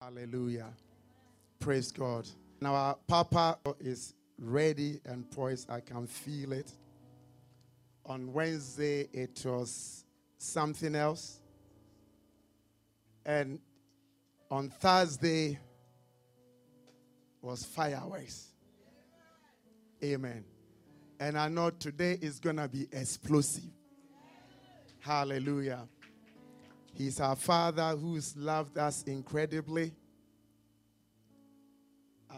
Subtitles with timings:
[0.00, 0.68] Hallelujah.
[1.58, 2.26] Praise God.
[2.58, 5.70] Now, our Papa is ready and poised.
[5.70, 6.72] I can feel it.
[8.06, 10.06] On Wednesday, it was
[10.38, 11.40] something else.
[13.26, 13.60] And
[14.50, 15.58] on Thursday
[17.42, 18.48] was fireworks.
[20.02, 20.44] Amen.
[21.18, 23.64] And I know today is going to be explosive.
[25.00, 25.86] Hallelujah.
[26.92, 29.92] He's our Father who's loved us incredibly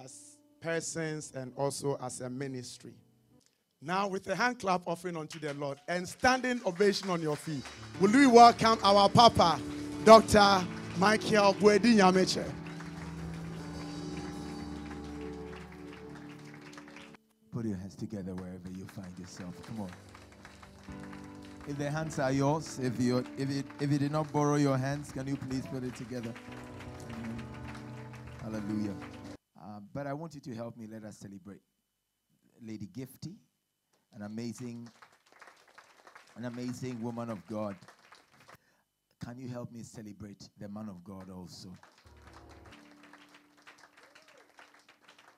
[0.02, 2.94] as persons and also as a ministry.
[3.84, 7.64] Now, with a hand clap offering unto the Lord and standing ovation on your feet,
[8.00, 9.60] will we welcome our Papa,
[10.04, 10.64] Dr.
[10.98, 12.44] Michael Bwedi Nyameche.
[17.52, 19.54] Put your hands together wherever you find yourself.
[19.66, 19.90] Come on.
[21.68, 24.76] If the hands are yours, if you if it if you did not borrow your
[24.76, 26.34] hands, can you please put it together?
[27.14, 27.42] Amen.
[28.42, 28.96] Hallelujah.
[29.62, 30.88] Um, but I want you to help me.
[30.90, 31.60] Let us celebrate
[32.60, 33.36] Lady Gifty,
[34.12, 34.88] an amazing,
[36.36, 37.76] an amazing woman of God.
[39.24, 41.68] Can you help me celebrate the man of God also?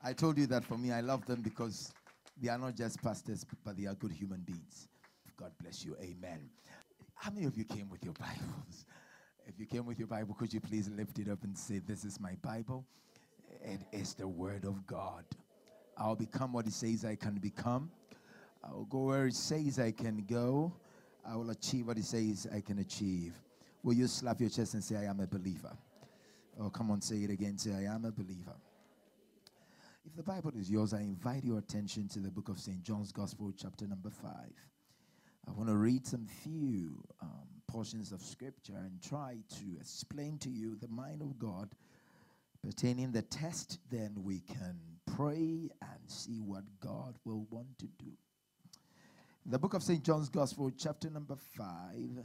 [0.03, 1.93] I told you that for me, I love them because
[2.41, 4.89] they are not just pastors, but they are good human beings.
[5.37, 5.97] God bless you.
[6.01, 6.49] Amen.
[7.15, 8.87] How many of you came with your Bibles?
[9.47, 12.05] If you came with your Bible, could you please lift it up and say, This
[12.05, 12.85] is my Bible?
[13.63, 15.25] It is the Word of God.
[15.97, 17.91] I'll become what it says I can become.
[18.63, 20.73] I'll go where it says I can go.
[21.27, 23.35] I will achieve what it says I can achieve.
[23.83, 25.77] Will you slap your chest and say, I am a believer?
[26.59, 27.59] Oh, come on, say it again.
[27.59, 28.55] Say, I am a believer.
[30.07, 32.83] If the Bible is yours, I invite your attention to the book of St.
[32.83, 34.53] John's Gospel, chapter number five.
[35.47, 40.51] I want to read some few um, portions of scripture and try to explain to
[40.51, 41.71] you the mind of God
[42.63, 43.79] pertaining the test.
[43.91, 44.79] Then we can
[45.17, 48.13] pray and see what God will want to do.
[49.47, 50.03] The book of St.
[50.03, 52.25] John's Gospel, chapter number five.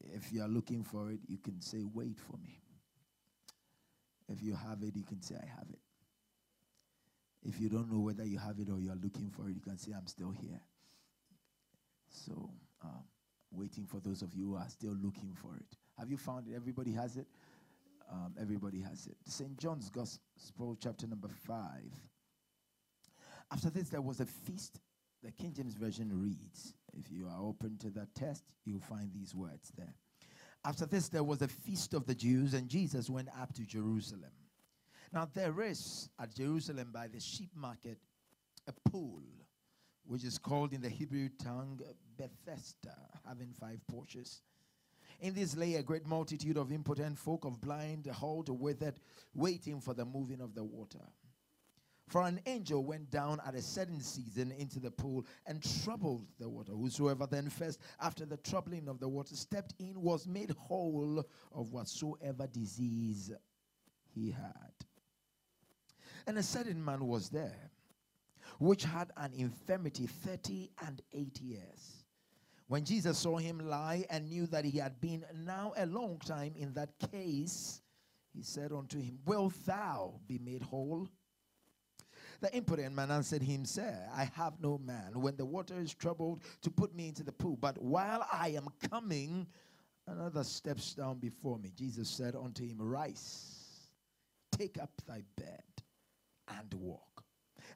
[0.00, 2.60] If you are looking for it, you can say, Wait for me.
[4.28, 5.78] If you have it, you can say, I have it.
[7.44, 9.60] If you don't know whether you have it or you are looking for it, you
[9.60, 10.60] can say, I'm still here.
[12.16, 12.50] So,
[12.82, 13.04] um,
[13.52, 15.76] waiting for those of you who are still looking for it.
[15.98, 16.54] Have you found it?
[16.54, 17.26] Everybody has it?
[18.10, 19.16] Um, everybody has it.
[19.26, 19.56] St.
[19.58, 21.58] John's Gospel, chapter number 5.
[23.52, 24.80] After this, there was a feast.
[25.22, 29.34] The King James Version reads, if you are open to that test, you'll find these
[29.34, 29.94] words there.
[30.64, 34.32] After this, there was a feast of the Jews, and Jesus went up to Jerusalem.
[35.12, 37.98] Now, there is at Jerusalem by the sheep market
[38.66, 39.22] a pool,
[40.04, 41.80] which is called in the Hebrew tongue
[42.16, 42.96] Bethesda,
[43.26, 44.42] having five porches.
[45.20, 49.00] In this lay a great multitude of impotent folk, of blind, halt, withered,
[49.34, 51.00] waiting for the moving of the water.
[52.08, 56.48] For an angel went down at a certain season into the pool and troubled the
[56.48, 56.72] water.
[56.72, 61.72] Whosoever then first, after the troubling of the water, stepped in was made whole of
[61.72, 63.32] whatsoever disease
[64.14, 64.72] he had.
[66.28, 67.70] And a certain man was there,
[68.60, 71.95] which had an infirmity thirty and eight years.
[72.68, 76.54] When Jesus saw him lie and knew that he had been now a long time
[76.56, 77.80] in that case,
[78.34, 81.08] he said unto him, Wilt thou be made whole?
[82.40, 86.42] The impotent man answered him, Sir, I have no man when the water is troubled
[86.62, 87.56] to put me into the pool.
[87.56, 89.46] But while I am coming,
[90.06, 91.72] another steps down before me.
[91.76, 93.88] Jesus said unto him, Rise,
[94.52, 95.62] take up thy bed
[96.48, 97.25] and walk.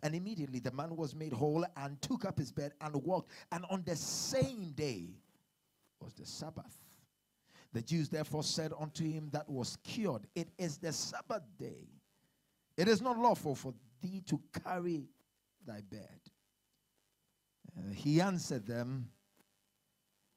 [0.03, 3.31] And immediately the man was made whole and took up his bed and walked.
[3.53, 5.11] And on the same day
[6.00, 6.77] was the Sabbath.
[7.72, 11.89] The Jews therefore said unto him that was cured, It is the Sabbath day.
[12.77, 15.05] It is not lawful for thee to carry
[15.66, 16.21] thy bed.
[17.77, 19.09] Uh, he answered them,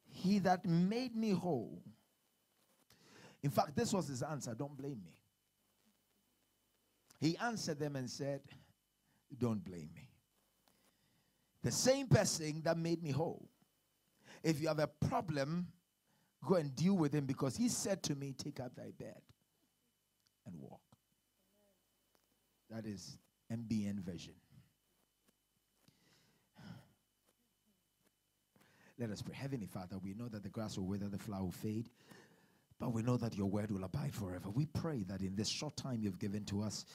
[0.10, 1.82] He that made me whole.
[3.42, 4.54] In fact, this was his answer.
[4.54, 5.18] Don't blame me.
[7.20, 8.42] He answered them and said,
[9.38, 10.10] Don't blame me.
[11.64, 13.48] The same person that made me whole.
[14.44, 15.68] If you have a problem,
[16.46, 19.22] go and deal with him because he said to me, Take up thy bed
[20.46, 20.82] and walk.
[22.70, 23.18] That is
[23.52, 24.34] MBN version.
[29.00, 29.36] Let us pray.
[29.36, 31.90] Heavenly Father, we know that the grass will wither, the flower will fade,
[32.80, 34.50] but we know that your word will abide forever.
[34.50, 36.86] We pray that in this short time you've given to us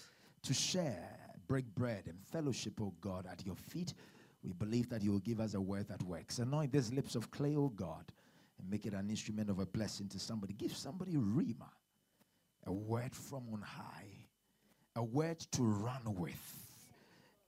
[0.43, 3.94] to share, break bread, and fellowship, oh God, at your feet,
[4.42, 6.38] we believe that you will give us a word that works.
[6.38, 8.04] Anoint these lips of clay, oh God,
[8.58, 10.52] and make it an instrument of a blessing to somebody.
[10.52, 11.70] Give somebody rhema,
[12.66, 14.06] a word from on high,
[14.94, 16.66] a word to run with,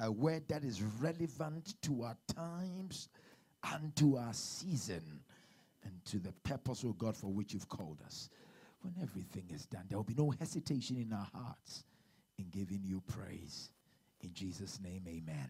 [0.00, 3.08] a word that is relevant to our times
[3.73, 5.20] and to our season
[5.85, 8.29] and to the purpose, of God, for which you've called us.
[8.82, 11.85] When everything is done, there will be no hesitation in our hearts
[12.38, 13.70] in giving you praise.
[14.23, 15.49] In Jesus' name, amen.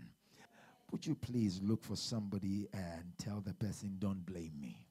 [0.91, 4.87] Would you please look for somebody and tell the person, don't blame me?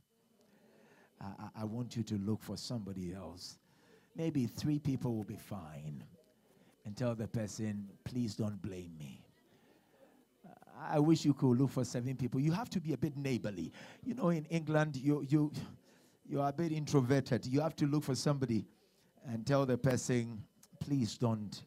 [1.21, 3.57] I, I, want you to look for somebody else.
[4.15, 6.03] Maybe three people will be fine.
[6.85, 9.21] And tell the person, please don't blame me.
[10.89, 12.39] I wish you could look for seven people.
[12.39, 13.71] You have to be a bit neighborly.
[14.05, 15.51] You know, in England, you, you,
[16.25, 17.45] you are a bit introverted.
[17.45, 18.65] You have to look for somebody
[19.27, 20.41] and tell the person,
[20.79, 21.63] please don't,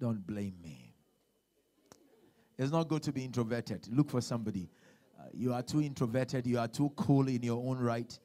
[0.00, 0.83] don't blame me.
[2.58, 3.88] It's not good to be introverted.
[3.90, 4.68] Look for somebody.
[5.18, 6.46] Uh, you are too introverted.
[6.46, 8.16] You are too cool in your own right.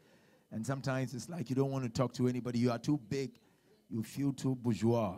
[0.51, 2.59] And sometimes it's like you don't want to talk to anybody.
[2.59, 3.31] You are too big.
[3.89, 5.15] You feel too bourgeois.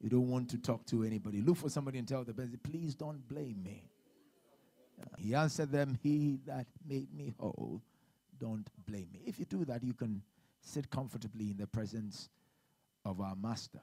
[0.00, 1.40] You don't want to talk to anybody.
[1.40, 3.84] Look for somebody and tell the person, please don't blame me.
[5.00, 7.80] Uh, he answered them, He that made me whole,
[8.38, 9.22] don't blame me.
[9.24, 10.20] If you do that, you can
[10.60, 12.28] sit comfortably in the presence
[13.04, 13.80] of our Master,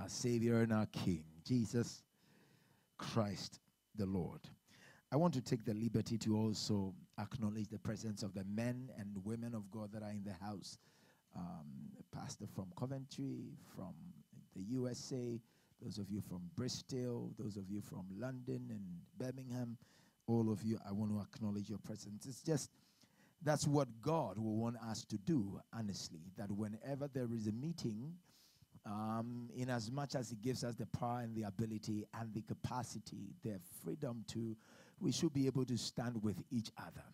[0.00, 2.02] our Savior, and our King, Jesus
[2.98, 3.60] Christ
[3.96, 4.40] the Lord.
[5.12, 9.24] I want to take the liberty to also acknowledge the presence of the men and
[9.24, 10.78] women of God that are in the house.
[11.36, 11.66] Um,
[12.12, 13.94] pastor from Coventry, from
[14.54, 15.38] the USA,
[15.82, 18.82] those of you from Bristol, those of you from London and
[19.18, 19.76] Birmingham,
[20.26, 22.26] all of you, I want to acknowledge your presence.
[22.26, 22.70] It's just
[23.42, 28.14] that's what God will want us to do, honestly, that whenever there is a meeting,
[28.86, 32.42] um, in as much as He gives us the power and the ability and the
[32.42, 34.56] capacity, the freedom to,
[35.00, 37.04] we should be able to stand with each other.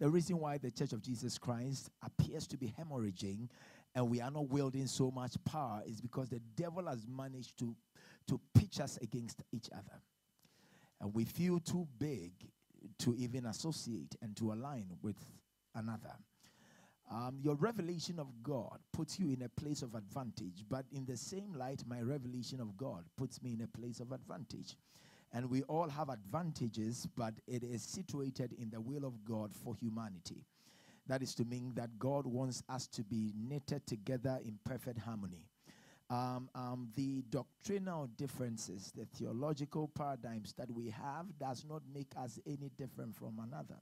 [0.00, 3.48] The reason why the Church of Jesus Christ appears to be hemorrhaging
[3.94, 7.74] and we are not wielding so much power is because the devil has managed to,
[8.28, 10.00] to pitch us against each other.
[11.00, 12.32] And we feel too big
[13.00, 15.16] to even associate and to align with
[15.74, 16.14] another.
[17.10, 21.16] Um, your revelation of God puts you in a place of advantage, but in the
[21.16, 24.76] same light, my revelation of God puts me in a place of advantage.
[25.32, 29.74] And we all have advantages, but it is situated in the will of God for
[29.74, 30.44] humanity.
[31.06, 35.46] That is to mean that God wants us to be knitted together in perfect harmony.
[36.10, 42.38] Um, um, the doctrinal differences, the theological paradigms that we have, does not make us
[42.46, 43.76] any different from another.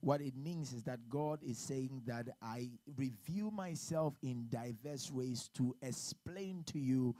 [0.00, 5.50] What it means is that God is saying that I review myself in diverse ways
[5.54, 7.14] to explain to you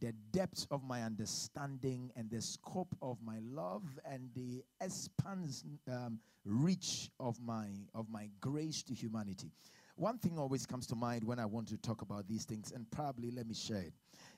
[0.00, 6.20] the depths of my understanding and the scope of my love and the expanse um,
[6.44, 9.50] reach of my of my grace to humanity.
[9.96, 12.88] One thing always comes to mind when I want to talk about these things, and
[12.92, 13.92] probably let me share it.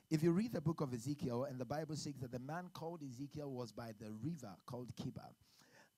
[0.09, 3.01] If you read the book of Ezekiel, and the Bible says that the man called
[3.03, 5.29] Ezekiel was by the river called Chebar,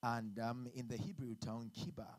[0.03, 2.15] and um, in the Hebrew tongue, Chebar,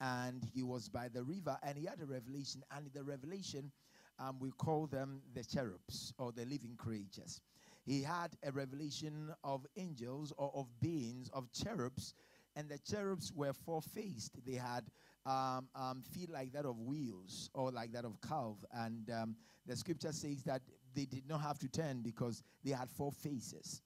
[0.00, 3.72] and he was by the river, and he had a revelation, and the revelation
[4.18, 7.40] um, we call them the cherubs or the living creatures.
[7.86, 12.14] He had a revelation of angels or of beings, of cherubs,
[12.56, 14.38] and the cherubs were four faced.
[14.46, 14.84] They had
[15.24, 18.56] um, um, feet like that of wheels or like that of calf.
[18.72, 19.36] And um,
[19.66, 20.62] the scripture says that
[20.94, 23.80] they did not have to turn because they had four faces.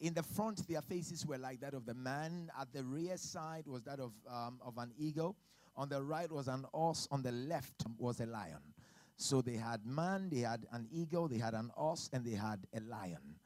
[0.00, 2.50] In the front, their faces were like that of the man.
[2.60, 5.36] At the rear side was that of, um, of an eagle.
[5.76, 7.08] On the right was an ox.
[7.10, 8.60] On the left was a lion.
[9.16, 12.66] So they had man, they had an eagle, they had an ox, and they had
[12.74, 13.36] a lion.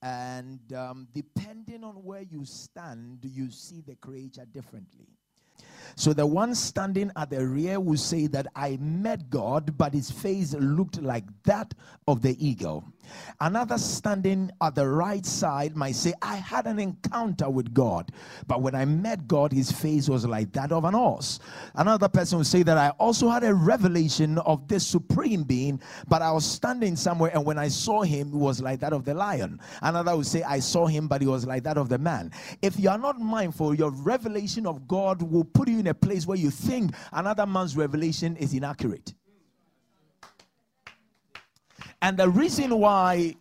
[0.00, 5.17] And um, depending on where you stand, you see the creature differently.
[5.96, 10.10] So the one standing at the rear will say that I met God, but his
[10.10, 11.74] face looked like that
[12.06, 12.84] of the eagle.
[13.40, 18.10] Another standing at the right side might say, I had an encounter with God,
[18.46, 21.40] but when I met God, his face was like that of an horse.
[21.74, 26.22] Another person will say that I also had a revelation of this supreme being, but
[26.22, 29.14] I was standing somewhere and when I saw him, it was like that of the
[29.14, 29.60] lion.
[29.82, 32.32] Another will say, I saw him, but he was like that of the man.
[32.62, 36.26] If you are not mindful, your revelation of God will put you in a place
[36.26, 39.14] where you think another man's revelation is inaccurate.
[42.02, 43.36] And the reason why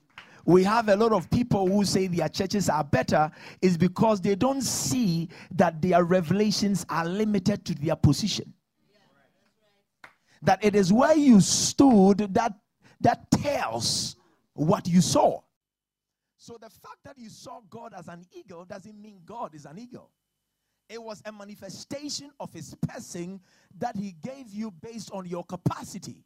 [0.45, 3.29] we have a lot of people who say their churches are better
[3.61, 8.53] is because they don't see that their revelations are limited to their position.
[10.41, 12.53] That it is where you stood that
[13.01, 14.15] that tells
[14.53, 15.41] what you saw.
[16.37, 19.77] So the fact that you saw God as an eagle doesn't mean God is an
[19.77, 20.11] eagle.
[20.89, 23.41] It was a manifestation of his person
[23.77, 26.23] that he gave you based on your capacity.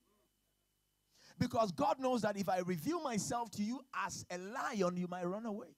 [1.39, 5.25] Because God knows that if I reveal myself to you as a lion, you might
[5.25, 5.75] run away.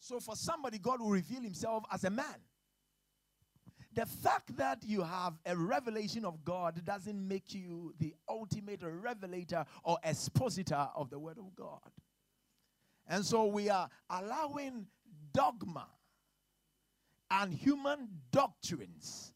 [0.00, 2.26] So for somebody, God will reveal himself as a man.
[3.94, 9.64] The fact that you have a revelation of God doesn't make you the ultimate revelator
[9.82, 11.80] or expositor of the Word of God.
[13.06, 14.86] And so we are allowing
[15.32, 15.86] dogma
[17.40, 19.34] and human doctrines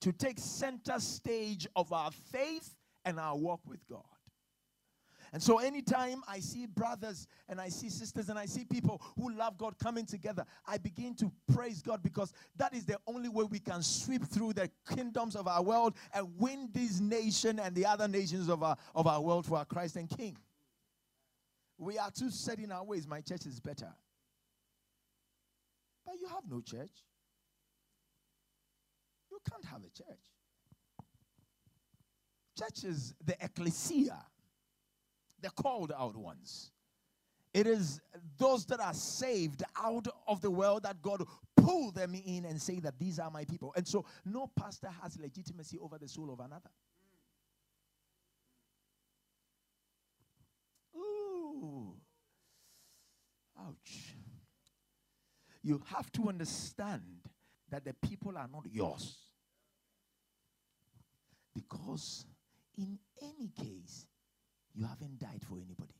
[0.00, 4.02] to take center stage of our faith and our walk with God.
[5.32, 9.30] And so, anytime I see brothers and I see sisters and I see people who
[9.30, 13.44] love God coming together, I begin to praise God because that is the only way
[13.44, 17.84] we can sweep through the kingdoms of our world and win this nation and the
[17.84, 20.36] other nations of our, of our world for our Christ and King.
[21.76, 23.06] We are too set in our ways.
[23.06, 23.92] My church is better.
[26.06, 27.04] But you have no church.
[29.38, 30.18] You can't have a church.
[32.58, 34.18] Church is the ecclesia
[35.40, 36.72] the called out ones.
[37.54, 38.00] It is
[38.36, 41.22] those that are saved out of the world that God
[41.56, 43.72] pull them in and say that these are my people.
[43.76, 46.70] And so no pastor has legitimacy over the soul of another.
[50.96, 51.94] Ooh.
[53.58, 54.14] Ouch.
[55.62, 57.02] You have to understand
[57.70, 59.27] that the people are not yours.
[61.58, 62.24] Because
[62.76, 64.06] in any case,
[64.74, 65.94] you haven't died for anybody.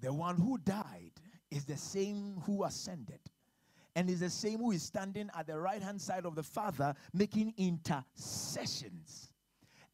[0.00, 1.10] The one who died
[1.50, 3.18] is the same who ascended,
[3.96, 6.94] and is the same who is standing at the right hand side of the Father
[7.12, 9.27] making intercessions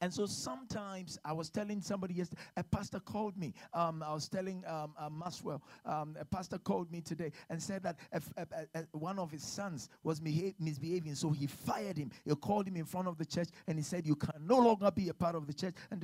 [0.04, 3.54] and so sometimes I was telling somebody yesterday, a pastor called me.
[3.72, 7.82] Um, I was telling um, uh, Maswell, um, a pastor called me today and said
[7.84, 8.44] that uh,
[8.74, 12.10] uh, one of his sons was misbehaving, so he fired him.
[12.26, 14.90] He called him in front of the church and he said, You can no longer
[14.90, 15.74] be a part of the church.
[15.90, 16.02] And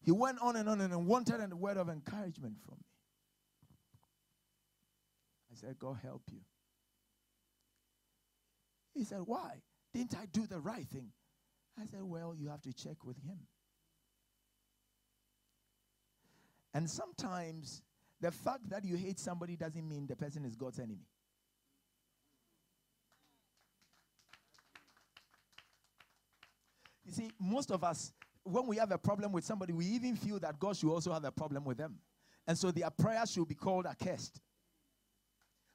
[0.00, 2.86] he went on and on and wanted a word of encouragement from me.
[5.50, 6.38] I said, God help you.
[9.00, 9.62] He said, Why?
[9.94, 11.08] Didn't I do the right thing?
[11.80, 13.38] I said, Well, you have to check with him.
[16.74, 17.80] And sometimes
[18.20, 21.06] the fact that you hate somebody doesn't mean the person is God's enemy.
[27.06, 28.12] You see, most of us,
[28.44, 31.24] when we have a problem with somebody, we even feel that God should also have
[31.24, 31.94] a problem with them.
[32.46, 34.42] And so their prayer should be called accursed.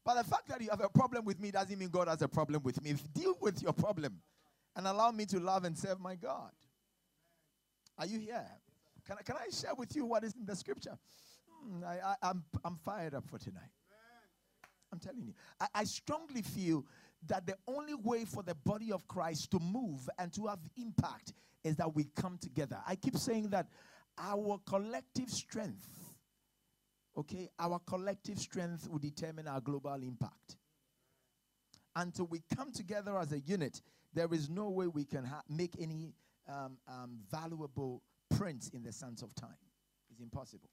[0.06, 2.28] But the fact that you have a problem with me doesn't mean God has a
[2.28, 2.94] problem with me.
[3.14, 4.22] Deal with your problem
[4.76, 6.52] and allow me to love and serve my God.
[7.98, 8.46] Are you here?
[9.08, 10.98] Can I, can I share with you what is in the scripture?
[11.64, 13.72] Hmm, I, I, I'm, I'm fired up for tonight.
[14.92, 15.34] I'm telling you.
[15.60, 16.86] I, I strongly feel
[17.28, 21.34] that the only way for the body of Christ to move and to have impact
[21.64, 22.78] is that we come together.
[22.88, 23.68] I keep saying that
[24.18, 26.05] our collective strength
[27.18, 30.58] okay, our collective strength will determine our global impact.
[31.96, 33.82] Until we come together as a unit,
[34.14, 36.14] there is no way we can ha- make any
[36.48, 38.02] um, um, valuable
[38.38, 39.58] prints in the sands of time.
[40.12, 40.70] It's impossible.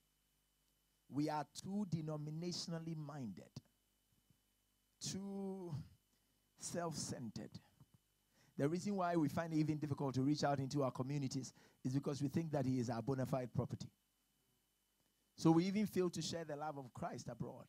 [1.08, 3.50] We are too denominationally minded,
[5.00, 5.74] too
[6.58, 7.50] self centered.
[8.58, 11.52] The reason why we find it even difficult to reach out into our communities
[11.84, 13.88] is because we think that he is our bona fide property.
[15.36, 17.66] So we even fail to share the love of Christ abroad.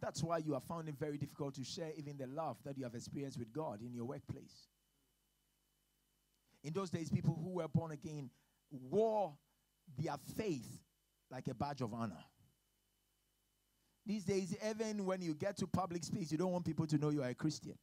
[0.00, 2.84] That's why you have found it very difficult to share even the love that you
[2.84, 4.68] have experienced with God in your workplace.
[6.62, 8.30] In those days, people who were born again
[8.70, 9.32] wore
[9.96, 10.80] their faith
[11.30, 12.24] like a badge of honor.
[14.04, 17.10] These days, even when you get to public space, you don't want people to know
[17.10, 17.76] you are a Christian.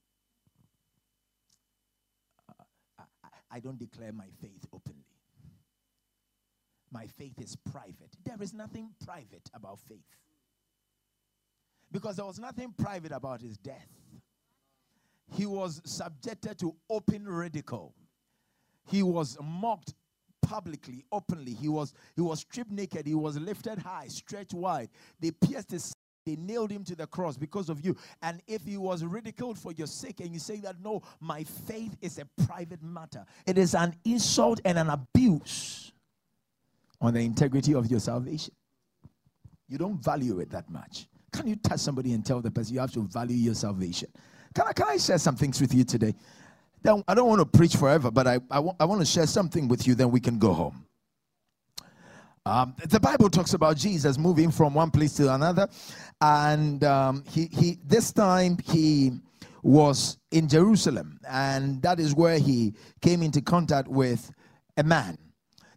[2.50, 2.63] Uh,
[3.00, 5.05] I, I don't declare my faith openly.
[6.93, 8.15] My faith is private.
[8.23, 10.05] There is nothing private about faith.
[11.91, 13.89] Because there was nothing private about his death.
[15.35, 17.95] He was subjected to open ridicule.
[18.85, 19.95] He was mocked
[20.43, 21.53] publicly, openly.
[21.53, 23.07] He was he was stripped naked.
[23.07, 24.89] He was lifted high, stretched wide.
[25.19, 25.93] They pierced his
[26.25, 27.97] they nailed him to the cross because of you.
[28.21, 31.97] And if he was ridiculed for your sake, and you say that, no, my faith
[32.01, 35.92] is a private matter, it is an insult and an abuse
[37.03, 38.53] on the integrity of your salvation.
[39.67, 41.07] You don't value it that much.
[41.31, 44.10] Can you touch somebody and tell the person you have to value your salvation?
[44.55, 46.13] Can I, can I share some things with you today?
[46.86, 49.67] I don't want to preach forever, but I, I, w- I want to share something
[49.67, 50.86] with you, then we can go home.
[52.45, 55.69] Um, the Bible talks about Jesus moving from one place to another,
[56.19, 59.13] and um, he, he this time he
[59.63, 64.29] was in Jerusalem, and that is where he came into contact with
[64.75, 65.17] a man.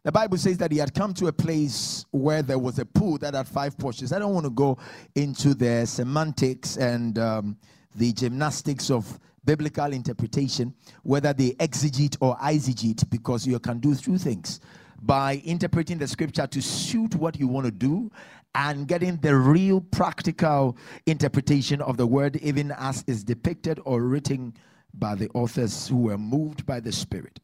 [0.06, 3.18] The Bible says that he had come to a place where there was a pool
[3.18, 4.12] that had five porches.
[4.12, 4.78] I don't want to go
[5.16, 7.56] into the semantics and um,
[7.96, 10.72] the gymnastics of biblical interpretation,
[11.02, 14.60] whether they exegete or eisegete, because you can do two things
[15.02, 18.08] by interpreting the scripture to suit what you want to do
[18.54, 24.54] and getting the real practical interpretation of the word, even as is depicted or written
[24.94, 27.40] by the authors who were moved by the Spirit.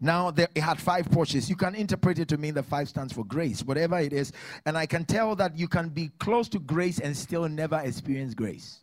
[0.00, 1.48] Now, there, it had five porches.
[1.48, 4.32] You can interpret it to mean the five stands for grace, whatever it is.
[4.66, 8.34] And I can tell that you can be close to grace and still never experience
[8.34, 8.80] grace.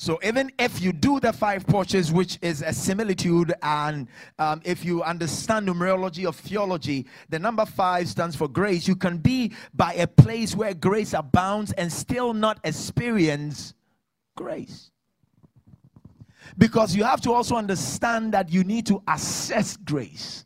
[0.00, 4.08] So even if you do the five porches, which is a similitude, and
[4.38, 8.88] um, if you understand numerology of theology, the number five stands for grace.
[8.88, 13.74] You can be by a place where grace abounds and still not experience
[14.36, 14.89] grace.
[16.58, 20.44] Because you have to also understand that you need to assess grace.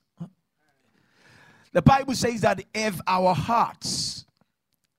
[1.72, 4.24] The Bible says that if our hearts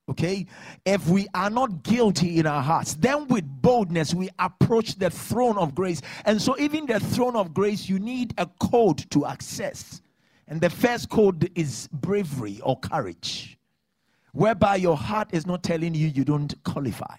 [0.07, 0.45] Okay,
[0.85, 5.57] if we are not guilty in our hearts, then with boldness we approach the throne
[5.57, 5.99] of grace.
[6.25, 10.01] And so, even the throne of grace, you need a code to access.
[10.47, 13.57] And the first code is bravery or courage,
[14.31, 17.15] whereby your heart is not telling you you don't qualify.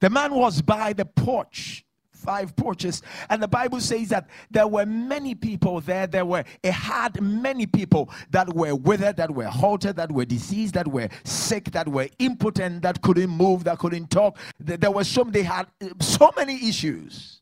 [0.00, 1.84] The man was by the porch
[2.22, 3.02] five porches.
[3.28, 6.06] And the Bible says that there were many people there.
[6.06, 10.74] There were, it had many people that were withered, that were halted, that were diseased,
[10.74, 14.38] that were sick, that were impotent, that couldn't move, that couldn't talk.
[14.58, 15.66] There were some, they had
[16.00, 17.40] so many issues.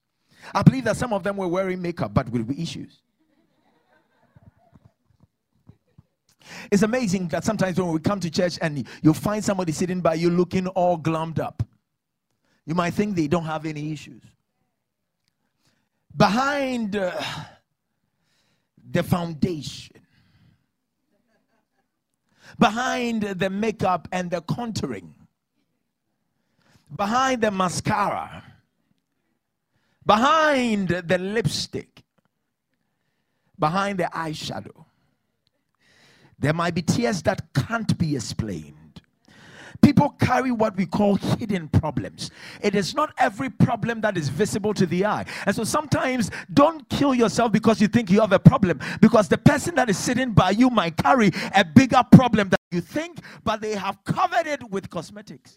[0.54, 3.02] I believe that some of them were wearing makeup, but with issues.
[6.72, 10.14] It's amazing that sometimes when we come to church and you find somebody sitting by
[10.14, 11.62] you looking all glummed up,
[12.66, 14.22] you might think they don't have any issues
[16.16, 17.20] behind uh,
[18.90, 19.96] the foundation,
[22.58, 25.12] behind the makeup and the contouring,
[26.96, 28.42] behind the mascara,
[30.04, 32.02] behind the lipstick,
[33.58, 34.84] behind the eyeshadow.
[36.38, 38.79] There might be tears that can't be explained.
[39.82, 42.30] People carry what we call hidden problems.
[42.62, 45.26] It is not every problem that is visible to the eye.
[45.46, 49.38] And so sometimes don't kill yourself because you think you have a problem, because the
[49.38, 53.60] person that is sitting by you might carry a bigger problem than you think, but
[53.60, 55.56] they have covered it with cosmetics.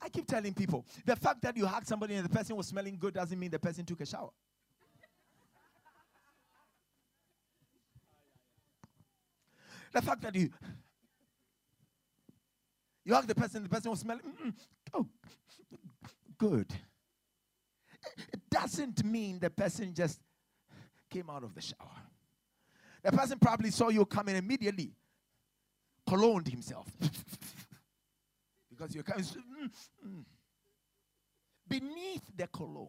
[0.00, 2.96] I keep telling people the fact that you hugged somebody and the person was smelling
[2.98, 4.30] good doesn't mean the person took a shower.
[9.92, 10.50] The fact that you
[13.04, 14.18] you hug the person, the person will smell.
[14.18, 14.52] Mm-mm.
[14.94, 15.06] Oh,
[16.38, 16.72] good.
[18.32, 20.20] It doesn't mean the person just
[21.08, 21.78] came out of the shower.
[23.02, 24.94] The person probably saw you coming immediately,
[26.06, 26.86] cologned himself.
[28.70, 29.24] because you're coming.
[29.24, 29.70] Mm,
[30.06, 30.24] mm.
[31.68, 32.88] Beneath the cologne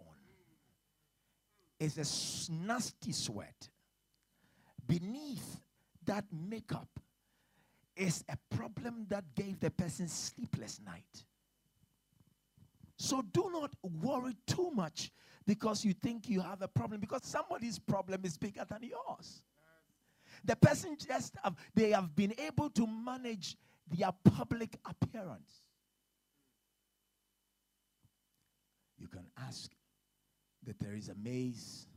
[1.80, 3.70] is a nasty sweat.
[4.86, 5.60] Beneath
[6.06, 6.90] that makeup
[7.96, 11.24] is a problem that gave the person sleepless night.
[12.98, 15.12] So do not worry too much
[15.46, 19.44] because you think you have a problem because somebody's problem is bigger than yours.
[20.46, 25.62] The person just have, they have been able to manage their public appearance.
[28.98, 29.72] You can ask
[30.66, 31.88] that Theresa May's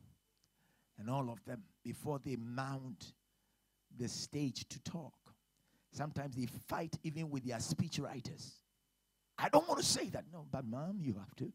[0.98, 3.12] and all of them before they mount
[3.96, 5.14] the stage to talk.
[5.96, 8.60] Sometimes they fight even with their speech writers.
[9.38, 10.24] I don't want to say that.
[10.30, 11.50] No, but mom, you have to.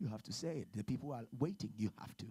[0.00, 0.68] You have to say it.
[0.74, 1.70] The people are waiting.
[1.76, 2.26] You have to.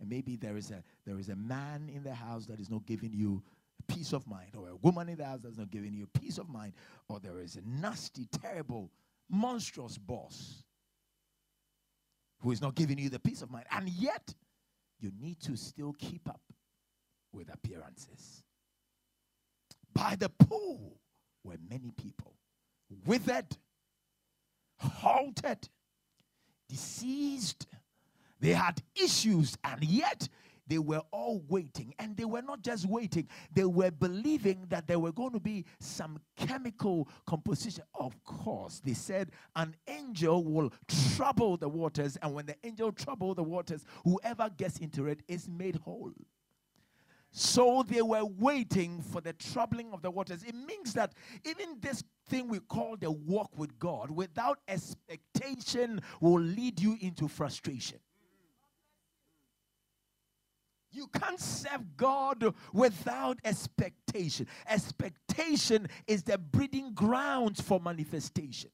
[0.00, 2.86] And maybe there is a there is a man in the house that is not
[2.86, 3.40] giving you
[3.86, 6.48] peace of mind, or a woman in the house that's not giving you peace of
[6.48, 6.72] mind,
[7.08, 8.90] or there is a nasty, terrible,
[9.30, 10.64] monstrous boss
[12.40, 13.66] who is not giving you the peace of mind.
[13.70, 14.34] And yet,
[14.98, 16.40] you need to still keep up
[17.32, 18.42] with appearances.
[19.94, 20.98] By the pool
[21.44, 22.34] were many people
[23.06, 23.56] withered,
[24.78, 25.68] halted,
[26.68, 27.66] diseased.
[28.40, 30.28] They had issues, and yet
[30.66, 31.94] they were all waiting.
[31.98, 35.64] And they were not just waiting, they were believing that there were going to be
[35.80, 37.84] some chemical composition.
[37.94, 40.72] Of course, they said an angel will
[41.16, 45.48] trouble the waters, and when the angel trouble the waters, whoever gets into it is
[45.48, 46.12] made whole.
[47.34, 50.42] So they were waiting for the troubling of the waters.
[50.42, 51.14] It means that
[51.44, 57.28] even this thing we call the walk with God without expectation will lead you into
[57.28, 57.98] frustration.
[60.90, 64.46] You can't serve God without expectation.
[64.68, 68.70] Expectation is the breeding grounds for manifestation.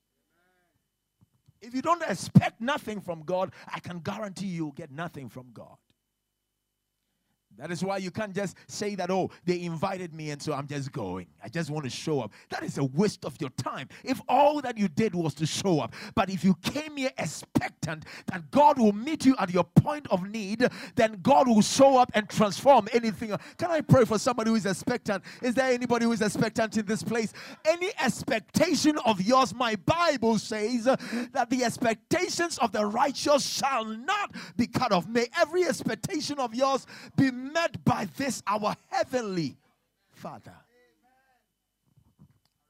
[1.60, 5.76] If you don't expect nothing from God, I can guarantee you'll get nothing from God.
[7.58, 10.66] That is why you can't just say that, oh, they invited me and so I'm
[10.68, 11.26] just going.
[11.42, 12.32] I just want to show up.
[12.50, 13.88] That is a waste of your time.
[14.04, 18.04] If all that you did was to show up, but if you came here expectant
[18.26, 22.10] that God will meet you at your point of need, then God will show up
[22.14, 23.34] and transform anything.
[23.56, 25.24] Can I pray for somebody who is expectant?
[25.42, 27.32] Is there anybody who is expectant in this place?
[27.64, 34.32] Any expectation of yours, my Bible says that the expectations of the righteous shall not
[34.56, 35.08] be cut off.
[35.08, 39.56] May every expectation of yours be met by this our heavenly
[40.10, 40.54] Father.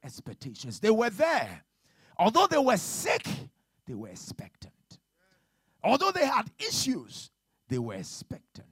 [0.04, 0.80] Expectations.
[0.80, 1.64] They were there.
[2.18, 3.26] Although they were sick,
[3.86, 4.72] they were expectant.
[5.82, 7.30] Although they had issues,
[7.68, 8.66] they were expectant.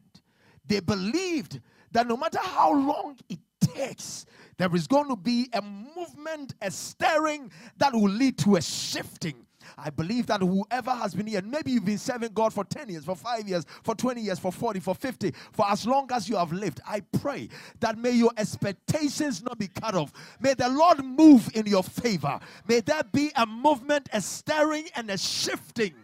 [0.67, 1.61] They believed
[1.93, 4.27] that no matter how long it takes,
[4.59, 9.46] there is going to be a movement, a stirring that will lead to a shifting
[9.77, 13.05] I believe that whoever has been here, maybe you've been serving God for 10 years,
[13.05, 16.37] for 5 years, for 20 years, for 40, for 50, for as long as you
[16.37, 17.49] have lived, I pray
[17.81, 20.13] that may your expectations not be cut off.
[20.41, 22.39] May the Lord move in your favor.
[22.69, 25.95] May there be a movement, a stirring, and a shifting.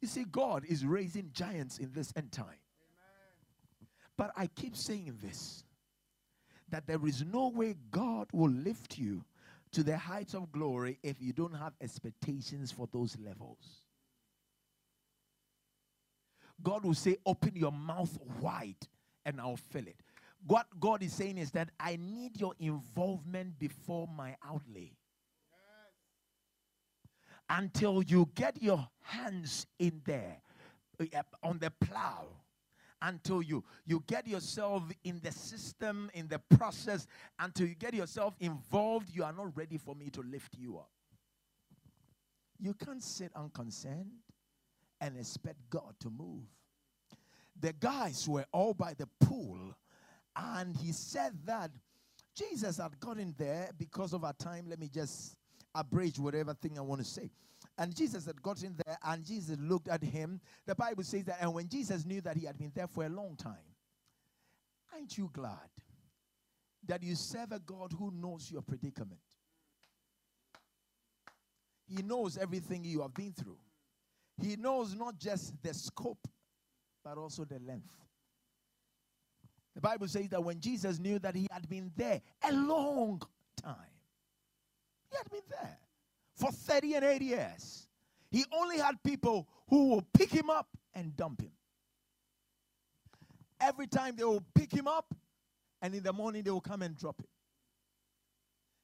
[0.00, 2.58] You see, God is raising giants in this end time.
[4.16, 5.64] But I keep saying this
[6.68, 9.24] that there is no way God will lift you
[9.74, 13.82] to the heights of glory if you don't have expectations for those levels.
[16.62, 18.86] God will say, Open your mouth wide
[19.24, 19.96] and I'll fill it.
[20.46, 24.92] What God is saying is that I need your involvement before my outlay.
[27.50, 30.40] Until you get your hands in there
[31.00, 32.26] uh, on the plow
[33.04, 37.06] until you you get yourself in the system in the process
[37.38, 40.90] until you get yourself involved you are not ready for me to lift you up.
[42.58, 44.10] You can't sit unconcerned
[45.00, 46.44] and expect god to move.
[47.60, 49.58] The guys were all by the pool
[50.34, 51.70] and he said that
[52.34, 54.66] jesus had gotten there because of our time.
[54.68, 55.36] Let me just
[55.74, 57.28] abridge whatever thing i want to say
[57.76, 60.40] and Jesus had gotten there, and Jesus looked at him.
[60.66, 63.08] The Bible says that, and when Jesus knew that he had been there for a
[63.08, 63.74] long time,
[64.92, 65.70] aren't you glad
[66.86, 69.20] that you serve a God who knows your predicament?
[71.86, 73.58] He knows everything you have been through.
[74.40, 76.26] He knows not just the scope,
[77.04, 77.94] but also the length.
[79.74, 83.20] The Bible says that when Jesus knew that he had been there a long
[83.60, 83.74] time,
[85.10, 85.78] he had been there
[86.36, 87.88] for 30 and 80 years.
[88.30, 91.52] He only had people who will pick him up and dump him.
[93.60, 95.14] Every time they will pick him up,
[95.80, 97.28] and in the morning they will come and drop him.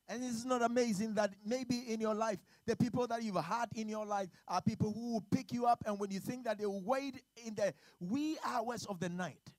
[0.09, 3.89] And it's not amazing that maybe in your life, the people that you've had in
[3.89, 6.67] your life are people who will pick you up, and when you think that they
[6.67, 9.53] will wait in the wee hours of the night,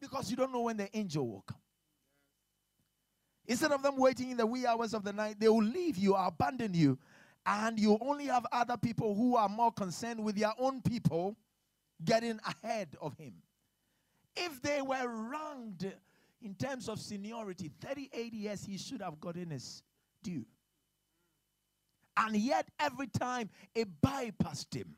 [0.00, 1.58] because you don't know when the angel will come.
[3.46, 6.14] Instead of them waiting in the wee hours of the night, they will leave you,
[6.14, 6.96] abandon you,
[7.44, 11.36] and you only have other people who are more concerned with their own people
[12.04, 13.34] getting ahead of him.
[14.36, 15.84] If they were ranked
[16.40, 19.82] in terms of seniority, 38 years he should have gotten his
[20.22, 20.44] due.
[22.16, 24.94] And yet, every time it bypassed him.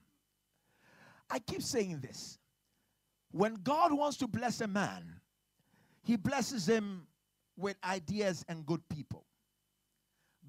[1.31, 2.39] I keep saying this.
[3.31, 5.21] When God wants to bless a man,
[6.03, 7.07] he blesses him
[7.57, 9.25] with ideas and good people.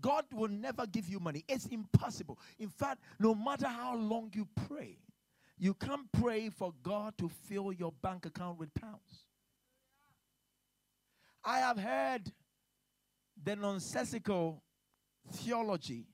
[0.01, 1.43] God will never give you money.
[1.47, 2.39] It's impossible.
[2.59, 4.97] In fact, no matter how long you pray,
[5.57, 9.25] you can't pray for God to fill your bank account with pounds.
[11.43, 12.31] I have heard
[13.41, 14.63] the nonsensical
[15.31, 16.05] theology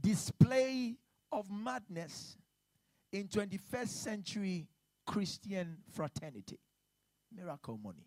[0.00, 0.96] display
[1.30, 2.36] of madness
[3.12, 4.68] in 21st century
[5.06, 6.58] Christian fraternity.
[7.34, 8.06] Miracle money.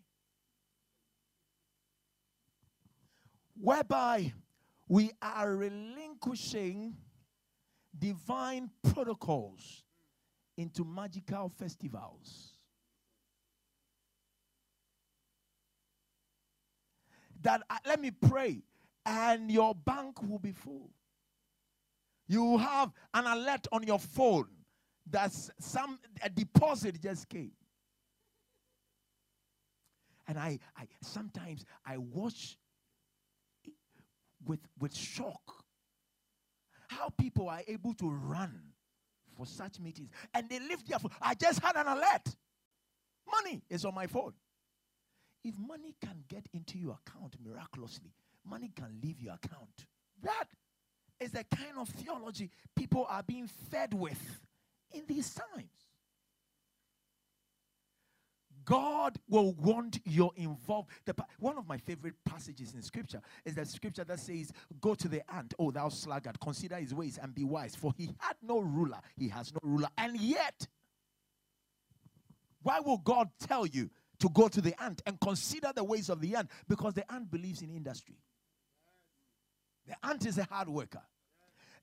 [3.60, 4.32] Whereby
[4.88, 6.96] we are relinquishing
[7.98, 9.84] divine protocols
[10.56, 12.52] into magical festivals.
[17.42, 18.62] That uh, let me pray,
[19.06, 20.90] and your bank will be full.
[22.26, 24.48] You have an alert on your phone
[25.10, 27.52] that some a deposit just came.
[30.26, 32.58] And I, I sometimes I watch
[34.44, 35.64] with, with shock
[36.88, 38.60] how people are able to run
[39.36, 40.98] for such meetings and they live there.
[41.22, 42.34] I just had an alert.
[43.30, 44.32] Money is on my phone.
[45.44, 48.12] If money can get into your account miraculously,
[48.44, 49.86] money can leave your account.
[50.22, 50.46] That
[51.20, 54.40] is the kind of theology people are being fed with
[54.92, 55.70] in these times.
[58.68, 60.90] God will want your involved.
[61.38, 64.52] One of my favorite passages in scripture is the scripture that says,
[64.82, 68.10] Go to the ant, O thou sluggard, consider his ways and be wise, for he
[68.18, 69.88] had no ruler, he has no ruler.
[69.96, 70.66] And yet,
[72.62, 76.20] why will God tell you to go to the ant and consider the ways of
[76.20, 76.50] the ant?
[76.68, 78.18] Because the ant believes in industry.
[79.86, 81.00] The ant is a hard worker.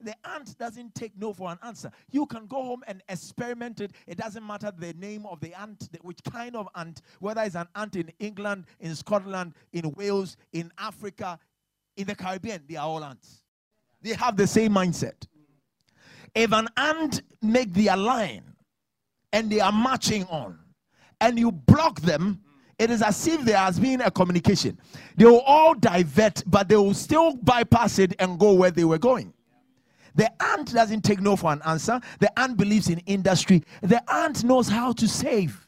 [0.02, 1.92] The ant doesn't take no for an answer.
[2.12, 3.92] You can go home and experiment it.
[4.08, 7.68] It doesn't matter the name of the ant, which kind of ant, whether it's an
[7.76, 11.40] ant in England, in Scotland, in Wales, in Africa,
[11.98, 13.44] in the Caribbean, they are all ants.
[14.02, 15.26] They have the same mindset.
[16.34, 18.44] If an ant make their line
[19.32, 20.60] and they are marching on,
[21.22, 22.42] and you block them,
[22.78, 24.78] it is as if there has been a communication.
[25.16, 28.98] They will all divert, but they will still bypass it and go where they were
[28.98, 29.34] going.
[30.16, 32.00] The ant doesn't take no for an answer.
[32.20, 33.64] The ant believes in industry.
[33.82, 35.62] The ant knows how to save.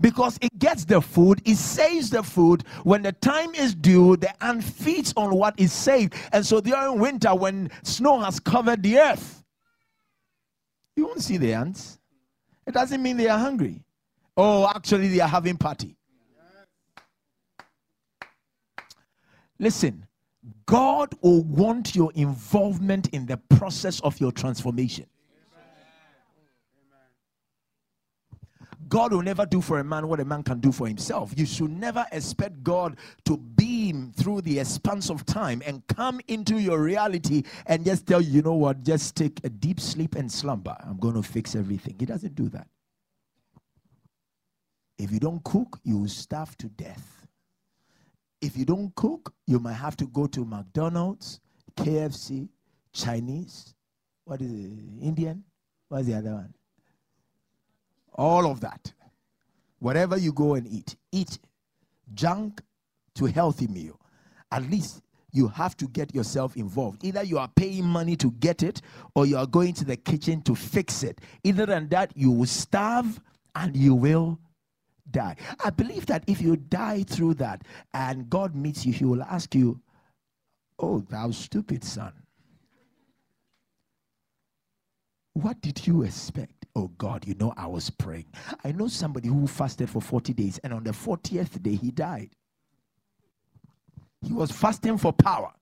[0.00, 2.64] Because it gets the food, it saves the food.
[2.84, 6.14] When the time is due, the ant feeds on what is saved.
[6.32, 9.42] And so during winter, when snow has covered the earth,
[10.94, 11.98] you won't see the ants.
[12.66, 13.82] It doesn't mean they are hungry.
[14.36, 15.96] Oh, actually, they are having party.
[19.58, 20.06] Listen,
[20.66, 25.06] God will want your involvement in the process of your transformation.
[28.88, 31.32] God will never do for a man what a man can do for himself.
[31.36, 36.58] You should never expect God to beam through the expanse of time and come into
[36.58, 40.30] your reality and just tell you, you know what, just take a deep sleep and
[40.32, 40.76] slumber.
[40.80, 41.96] I'm going to fix everything.
[41.98, 42.66] He doesn't do that.
[44.96, 47.17] If you don't cook, you will starve to death.
[48.40, 51.40] If you don't cook, you might have to go to McDonald's,
[51.76, 52.48] KFC,
[52.92, 53.74] Chinese,
[54.24, 54.70] what is it,
[55.00, 55.42] Indian?
[55.88, 56.54] What's the other one?
[58.14, 58.92] All of that.
[59.78, 61.38] Whatever you go and eat, eat
[62.14, 62.60] junk
[63.14, 63.98] to healthy meal.
[64.50, 67.04] At least you have to get yourself involved.
[67.04, 68.80] Either you are paying money to get it
[69.14, 71.20] or you are going to the kitchen to fix it.
[71.44, 73.20] Either than that, you will starve
[73.54, 74.38] and you will
[75.10, 75.36] die.
[75.64, 77.62] I believe that if you die through that
[77.94, 79.80] and God meets you, He will ask you,
[80.78, 82.12] Oh, thou stupid son.
[85.34, 86.66] What did you expect?
[86.76, 88.26] Oh God, you know, I was praying.
[88.64, 92.30] I know somebody who fasted for 40 days, and on the 40th day, he died.
[94.22, 95.52] He was fasting for power.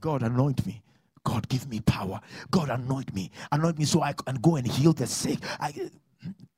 [0.00, 0.82] God, anoint me.
[1.24, 2.20] God, give me power.
[2.50, 3.30] God, anoint me.
[3.52, 5.40] Anoint me so I can go and heal the sick.
[5.60, 5.90] I,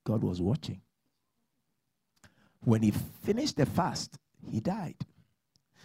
[0.05, 0.81] God was watching.
[2.64, 4.19] When he finished the fast,
[4.51, 4.97] he died.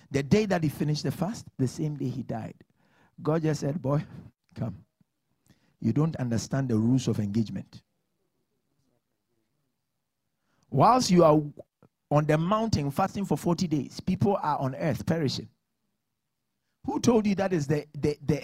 [0.10, 2.56] The day that he finished the fast, the same day he died.
[3.22, 4.04] God just said, Boy,
[4.56, 4.78] come.
[5.80, 7.82] You don't understand the rules of engagement.
[10.70, 11.42] Whilst you are
[12.10, 15.50] on the mountain fasting for 40 days, people are on earth perishing.
[16.86, 18.42] Who told you that is the, the, the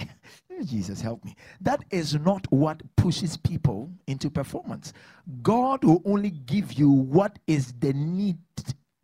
[0.66, 1.36] Jesus help me?
[1.62, 4.94] That is not what pushes people into performance.
[5.42, 8.38] God will only give you what is the need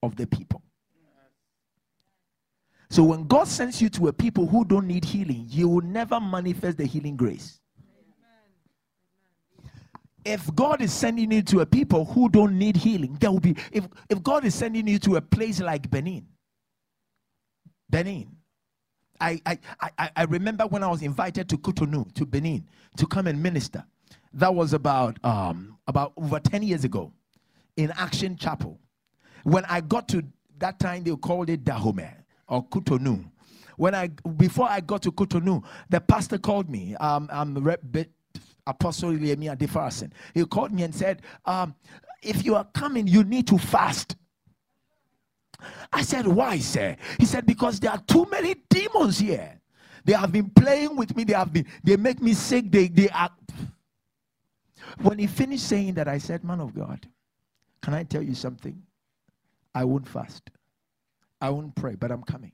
[0.01, 0.61] of the people.
[2.89, 6.19] So when God sends you to a people who don't need healing, you will never
[6.19, 7.59] manifest the healing grace.
[10.23, 13.55] If God is sending you to a people who don't need healing, there will be
[13.71, 16.27] if, if God is sending you to a place like Benin,
[17.89, 18.35] Benin,
[19.23, 19.59] I,
[19.97, 23.83] I, I, remember when I was invited to Cotonou, to Benin, to come and minister.
[24.33, 27.13] That was about, um, about over 10 years ago
[27.77, 28.79] in Action Chapel.
[29.43, 30.23] When I got to
[30.59, 32.09] that time, they called it Dahomey
[32.47, 33.23] or Cotonou.
[33.77, 36.95] When I, before I got to Cotonou, the pastor called me.
[36.95, 37.81] Um, I'm Rep,
[38.67, 40.11] Apostle Yemia Defarson.
[40.33, 41.75] He called me and said, um,
[42.21, 44.15] if you are coming, you need to fast.
[45.91, 46.97] I said, Why, sir?
[47.19, 49.59] He said, Because there are too many demons here.
[50.05, 51.23] They have been playing with me.
[51.23, 52.71] They have been, they make me sick.
[52.71, 53.29] They, they are.
[55.01, 57.07] When he finished saying that, I said, Man of God,
[57.81, 58.81] can I tell you something?
[59.75, 60.49] I won't fast.
[61.41, 62.51] I won't pray, but I'm coming.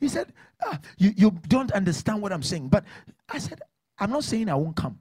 [0.00, 0.32] He said,
[0.64, 2.68] ah, you, you don't understand what I'm saying.
[2.68, 2.84] But
[3.28, 3.60] I said,
[3.98, 4.98] I'm not saying I won't come,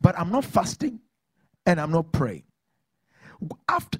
[0.00, 1.00] but I'm not fasting
[1.66, 2.44] and I'm not praying.
[3.68, 3.98] After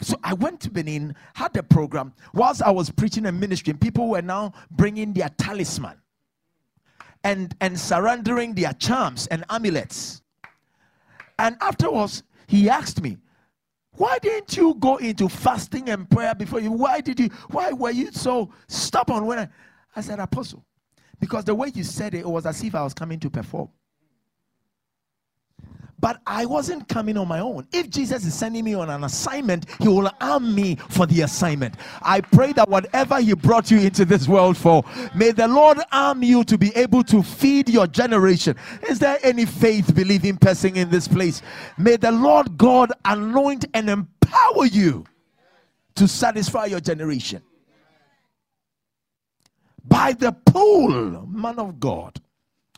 [0.00, 2.12] so I went to Benin, had a program.
[2.32, 6.00] Whilst I was preaching and ministering, people were now bringing their talisman
[7.24, 10.22] and, and surrendering their charms and amulets.
[11.38, 13.18] And afterwards, he asked me,
[13.92, 16.70] why didn't you go into fasting and prayer before you?
[16.70, 17.30] Why did you?
[17.50, 19.48] Why were you so stubborn when I,
[19.94, 20.64] I said, Apostle?
[21.18, 23.70] Because the way you said it, it was as if I was coming to perform.
[25.98, 27.66] But I wasn't coming on my own.
[27.72, 31.74] If Jesus is sending me on an assignment, He will arm me for the assignment.
[32.02, 36.22] I pray that whatever He brought you into this world for, may the Lord arm
[36.22, 38.56] you to be able to feed your generation.
[38.88, 41.40] Is there any faith believing person in this place?
[41.78, 45.04] May the Lord God anoint and empower you
[45.94, 47.42] to satisfy your generation.
[49.88, 52.20] By the pool, man of God,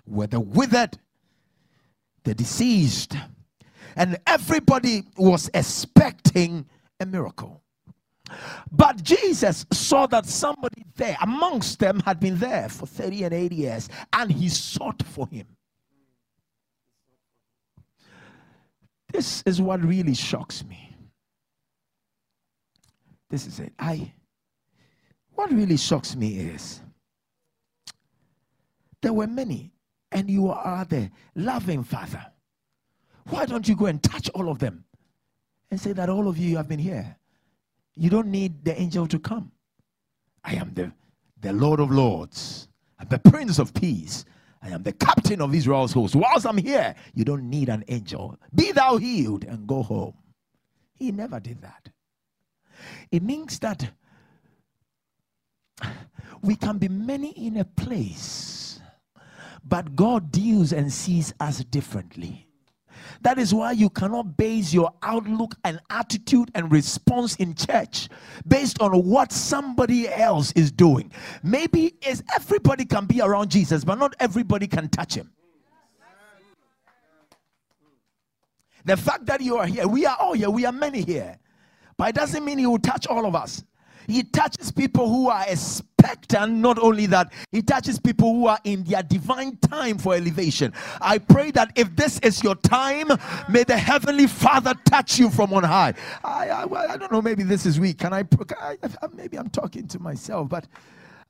[0.05, 0.99] where the withered
[2.29, 3.17] the deceased,
[3.97, 6.67] and everybody was expecting
[7.01, 7.63] a miracle.
[8.71, 13.57] But Jesus saw that somebody there amongst them had been there for 30 and 80
[13.57, 15.47] years, and he sought for him.
[19.11, 20.95] This is what really shocks me.
[23.31, 23.73] This is it.
[23.79, 24.13] I
[25.35, 26.83] what really shocks me is
[29.01, 29.73] there were many
[30.13, 32.25] and you are the loving Father.
[33.29, 34.85] Why don't you go and touch all of them
[35.71, 37.17] and say that all of you have been here?
[37.95, 39.53] You don't need the angel to come.
[40.45, 40.93] I am the,
[41.41, 42.69] the Lord of Lords,
[42.99, 44.25] I'm the Prince of Peace.
[44.61, 46.17] I am the captain of Israel's host.
[46.17, 48.37] Whilst I'm here, you don't need an angel.
[48.55, 50.15] Be thou healed and go home.
[50.95, 51.91] He never did that.
[53.13, 53.89] It means that
[56.43, 58.68] we can be many in a place
[59.69, 62.49] but God deals and sees us differently.
[63.23, 68.09] That is why you cannot base your outlook and attitude and response in church
[68.47, 71.13] based on what somebody else is doing.
[71.43, 75.31] Maybe is everybody can be around Jesus, but not everybody can touch him.
[78.85, 81.39] The fact that you are here, we are all here, we are many here,
[81.97, 83.65] but it doesn't mean he will touch all of us.
[84.09, 86.55] He touches people who are expectant.
[86.55, 90.73] Not only that, He touches people who are in their divine time for elevation.
[91.01, 93.09] I pray that if this is your time,
[93.51, 95.93] may the Heavenly Father touch you from on high.
[96.25, 97.99] I, I, I don't know, maybe this is weak.
[97.99, 98.77] Can I, can I?
[99.15, 100.67] Maybe I'm talking to myself, but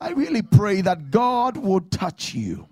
[0.00, 2.68] I really pray that God will touch you.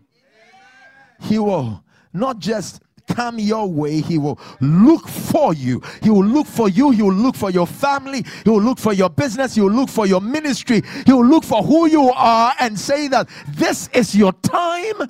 [1.20, 5.82] He will not just come your way, He will look for you.
[6.02, 6.90] He will look for you.
[6.90, 8.24] He will look for your family.
[8.44, 9.54] He will look for your business.
[9.54, 10.82] He will look for your ministry.
[11.04, 15.08] He will look for who you are and say that this is your time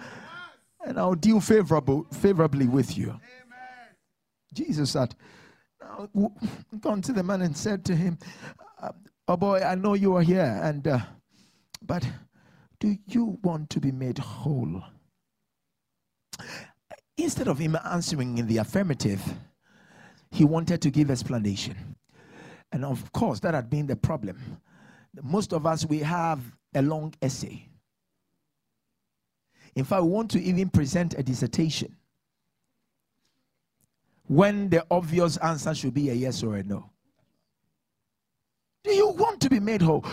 [0.87, 3.09] and I'll deal favorable, favorably with you.
[3.09, 3.21] Amen.
[4.55, 5.15] Jesus said,
[5.81, 6.09] now,
[6.81, 8.19] gone to the man and said to him,
[8.81, 8.93] uh,
[9.29, 11.01] Oh boy, I know you are here, and uh,
[11.83, 12.09] but
[12.79, 14.83] do you want to be made whole?
[17.19, 19.23] Instead of him answering in the affirmative,
[20.31, 21.97] he wanted to give explanation.
[22.73, 24.61] And of course, that had been the problem.
[25.23, 26.41] Most of us, we have
[26.75, 27.69] a long essay.
[29.75, 31.95] In fact, we want to even present a dissertation
[34.27, 36.91] when the obvious answer should be a yes or a no.
[38.85, 40.05] Do you want to be made whole?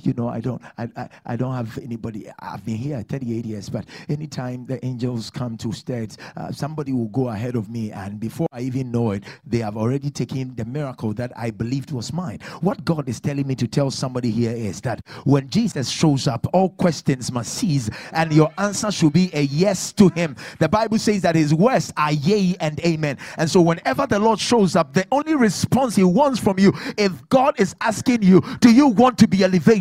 [0.00, 0.62] You know, I don't.
[0.78, 2.30] I, I, I don't have anybody.
[2.38, 7.08] I've been here 38 years, but anytime the angels come to state, uh, somebody will
[7.08, 10.64] go ahead of me, and before I even know it, they have already taken the
[10.64, 12.40] miracle that I believed was mine.
[12.60, 16.46] What God is telling me to tell somebody here is that when Jesus shows up,
[16.52, 20.36] all questions must cease, and your answer should be a yes to Him.
[20.58, 23.18] The Bible says that His words are yea and amen.
[23.38, 27.28] And so, whenever the Lord shows up, the only response He wants from you, if
[27.28, 29.71] God is asking you, do you want to be elevated?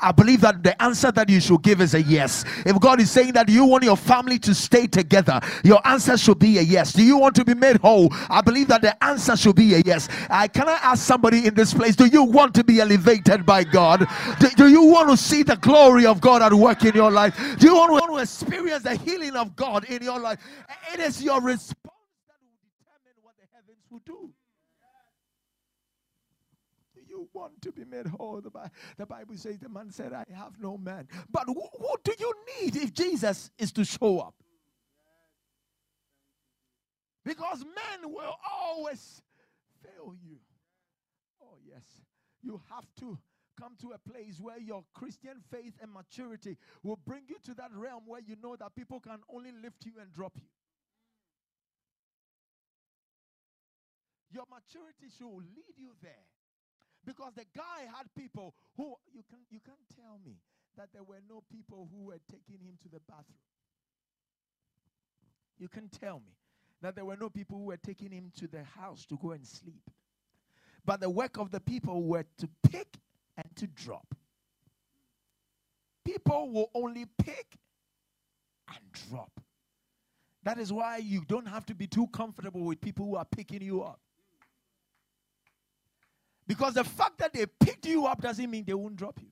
[0.00, 2.44] I believe that the answer that you should give is a yes.
[2.66, 6.38] If God is saying that you want your family to stay together, your answer should
[6.38, 6.92] be a yes.
[6.92, 8.08] Do you want to be made whole?
[8.28, 10.08] I believe that the answer should be a yes.
[10.28, 13.64] I can I ask somebody in this place, do you want to be elevated by
[13.64, 14.06] God?
[14.38, 17.34] Do, do you want to see the glory of God at work in your life?
[17.58, 20.38] Do you want to, want to experience the healing of God in your life?
[20.92, 21.76] It is your response
[22.28, 24.32] that will determine what the heavens will do
[27.32, 28.40] want to be made whole.
[28.40, 28.50] The,
[28.96, 31.08] the Bible says the man said, I have no man.
[31.30, 34.34] But who, who do you need if Jesus is to show up?
[37.24, 39.22] Because men will always
[39.82, 40.38] fail you.
[41.42, 41.84] Oh, yes.
[42.42, 43.18] You have to
[43.60, 47.70] come to a place where your Christian faith and maturity will bring you to that
[47.74, 50.48] realm where you know that people can only lift you and drop you.
[54.32, 56.24] Your maturity should lead you there.
[57.04, 60.36] Because the guy had people who you can you can't tell me
[60.76, 63.38] that there were no people who were taking him to the bathroom.
[65.58, 66.32] You can tell me
[66.82, 69.46] that there were no people who were taking him to the house to go and
[69.46, 69.90] sleep.
[70.84, 72.96] But the work of the people were to pick
[73.36, 74.14] and to drop.
[76.04, 77.58] People will only pick
[78.68, 78.78] and
[79.10, 79.40] drop.
[80.42, 83.60] That is why you don't have to be too comfortable with people who are picking
[83.62, 84.00] you up.
[86.50, 89.28] Because the fact that they picked you up doesn't mean they won't drop you.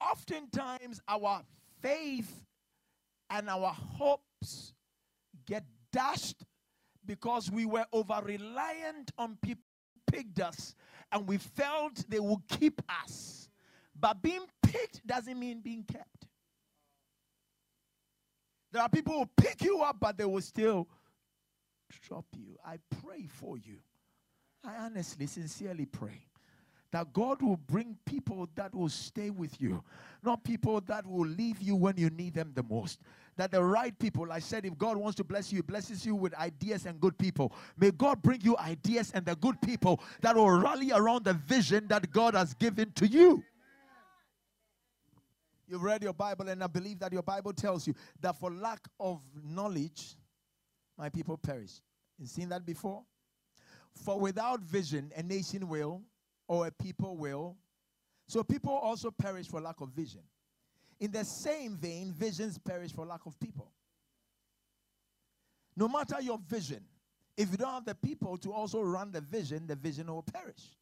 [0.00, 1.42] Oftentimes, our
[1.82, 2.32] faith
[3.28, 4.72] and our hopes
[5.48, 6.44] get dashed
[7.04, 9.64] because we were over reliant on people
[9.96, 10.76] who picked us
[11.10, 13.48] and we felt they would keep us.
[13.98, 16.28] But being picked doesn't mean being kept.
[18.70, 20.86] There are people who pick you up, but they will still
[22.06, 22.56] drop you.
[22.64, 23.78] I pray for you.
[24.64, 26.26] I honestly, sincerely pray
[26.92, 29.82] that God will bring people that will stay with you,
[30.22, 33.00] not people that will leave you when you need them the most.
[33.36, 36.14] That the right people, I said, if God wants to bless you, He blesses you
[36.14, 37.54] with ideas and good people.
[37.78, 41.86] May God bring you ideas and the good people that will rally around the vision
[41.88, 43.42] that God has given to you.
[45.68, 48.80] You've read your Bible, and I believe that your Bible tells you that for lack
[48.98, 50.16] of knowledge,
[50.98, 51.80] my people perish.
[52.18, 53.04] You seen that before?
[53.94, 56.02] For without vision, a nation will,
[56.48, 57.56] or a people will.
[58.26, 60.22] So people also perish for lack of vision.
[61.00, 63.70] In the same vein, visions perish for lack of people.
[65.76, 66.84] No matter your vision,
[67.36, 70.76] if you don't have the people to also run the vision, the vision will perish.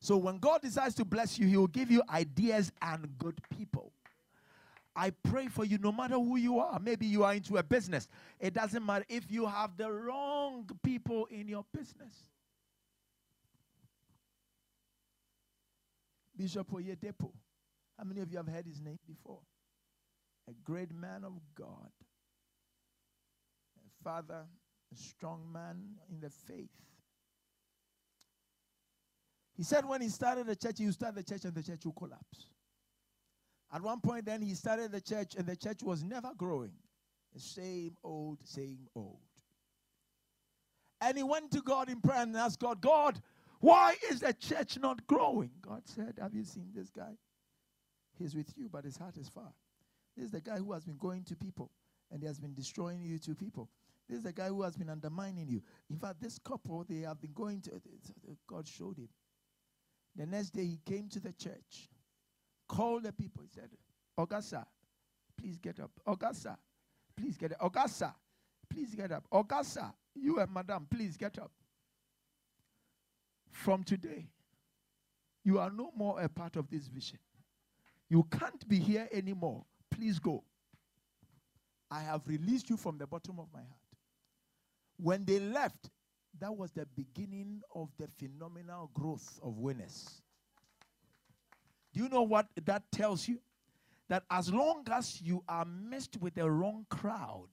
[0.00, 3.92] So when God decides to bless you, He will give you ideas and good people.
[4.94, 6.78] I pray for you no matter who you are.
[6.80, 8.08] Maybe you are into a business.
[8.40, 12.31] It doesn't matter if you have the wrong people in your business.
[16.42, 17.30] Bishop Oyedepo.
[17.96, 19.38] How many of you have heard his name before?
[20.50, 21.92] A great man of God,
[23.76, 24.44] a father,
[24.92, 25.76] a strong man
[26.10, 26.74] in the faith.
[29.56, 31.84] He said when he started the church, he would start the church and the church
[31.84, 32.46] would collapse.
[33.72, 36.72] At one point, then he started the church, and the church was never growing.
[37.32, 39.20] The same old, same old.
[41.00, 43.22] And he went to God in prayer and asked God, God,
[43.62, 45.52] why is the church not growing?
[45.60, 47.12] God said, Have you seen this guy?
[48.18, 49.52] He's with you, but his heart is far.
[50.16, 51.70] This is the guy who has been going to people
[52.10, 53.68] and he has been destroying you to people.
[54.08, 55.62] This is the guy who has been undermining you.
[55.88, 57.70] In fact, this couple, they have been going to,
[58.48, 59.08] God showed him.
[60.16, 61.88] The next day, he came to the church
[62.68, 63.44] called the people.
[63.44, 63.70] He said,
[64.18, 64.66] Augusta,
[65.40, 65.92] please get up.
[66.04, 66.56] Augusta,
[67.16, 67.60] please get up.
[67.64, 68.12] Augusta,
[68.68, 69.24] please get up.
[69.30, 71.52] Augusta, you and madam, please get up.
[73.52, 74.26] From today,
[75.44, 77.18] you are no more a part of this vision.
[78.08, 79.64] You can't be here anymore.
[79.90, 80.42] Please go.
[81.90, 83.70] I have released you from the bottom of my heart.
[84.96, 85.90] When they left,
[86.40, 90.22] that was the beginning of the phenomenal growth of winners.
[91.92, 93.38] Do you know what that tells you?
[94.08, 97.48] That as long as you are mixed with the wrong crowd,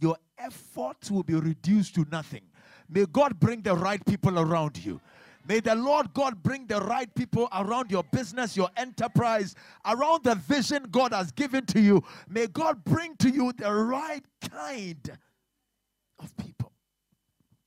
[0.00, 2.42] your efforts will be reduced to nothing.
[2.88, 5.00] May God bring the right people around you.
[5.46, 10.34] May the Lord God bring the right people around your business, your enterprise, around the
[10.34, 12.02] vision God has given to you.
[12.28, 15.18] May God bring to you the right kind
[16.18, 16.72] of people.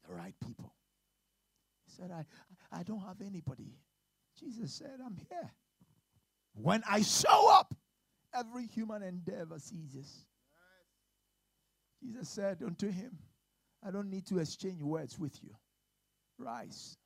[0.07, 0.73] The right people.
[1.86, 2.26] He said, I,
[2.71, 3.73] I don't have anybody.
[4.39, 5.51] Jesus said, I'm here.
[6.53, 7.73] When I show up,
[8.34, 10.26] every human endeavor ceases.
[12.01, 13.17] Jesus said unto him,
[13.86, 15.51] I don't need to exchange words with you.
[16.38, 16.97] Rise,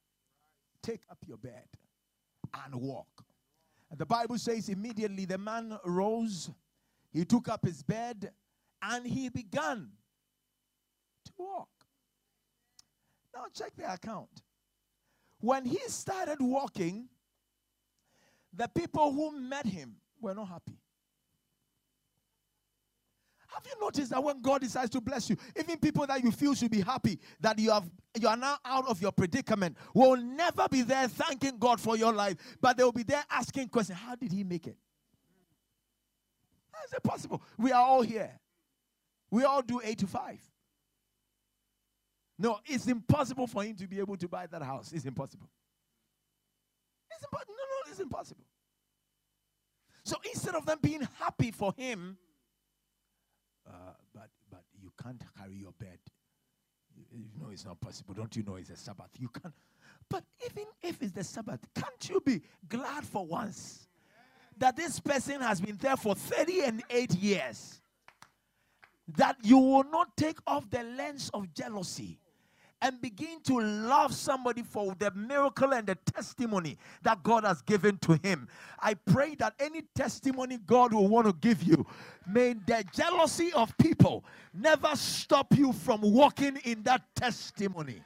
[0.81, 1.65] take up your bed,
[2.65, 3.07] and walk.
[3.95, 6.49] The Bible says immediately the man rose,
[7.11, 8.31] he took up his bed,
[8.81, 9.89] and he began
[11.25, 11.69] to walk.
[13.33, 14.41] Now, check the account.
[15.41, 17.07] When he started walking,
[18.53, 20.78] the people who met him were not happy.
[23.53, 26.53] Have you noticed that when God decides to bless you, even people that you feel
[26.53, 27.89] should be happy that you have
[28.19, 32.13] you are now out of your predicament will never be there thanking God for your
[32.13, 33.97] life, but they will be there asking questions.
[33.97, 34.77] How did he make it?
[36.71, 37.41] How is it possible?
[37.57, 38.31] We are all here.
[39.31, 40.39] We all do eight to five.
[42.37, 44.93] No, it's impossible for him to be able to buy that house.
[44.93, 45.49] It's impossible.
[47.11, 47.53] It's impossible.
[47.53, 48.45] No, no, it's impossible.
[50.05, 52.17] So instead of them being happy for him,
[53.67, 53.71] uh,
[54.13, 55.99] but but you can't carry your bed.
[57.11, 58.13] You, know it's not possible.
[58.13, 59.09] Don't you know it's a Sabbath?
[59.17, 59.53] You can't.
[60.09, 63.87] But even if it's the Sabbath, can't you be glad for once
[64.57, 67.81] that this person has been there for 30 and 8 years?
[69.17, 72.19] That you will not take off the lens of jealousy
[72.81, 77.97] and begin to love somebody for the miracle and the testimony that God has given
[77.99, 78.47] to him.
[78.79, 81.85] I pray that any testimony God will want to give you,
[82.27, 84.23] may the jealousy of people
[84.53, 88.01] never stop you from walking in that testimony.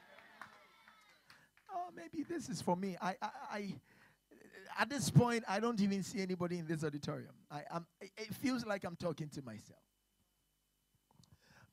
[1.71, 2.97] Oh, maybe this is for me.
[3.01, 3.74] I, I, I
[4.80, 7.34] at this point, I don't even see anybody in this auditorium.
[7.51, 9.80] I, am it feels like I'm talking to myself.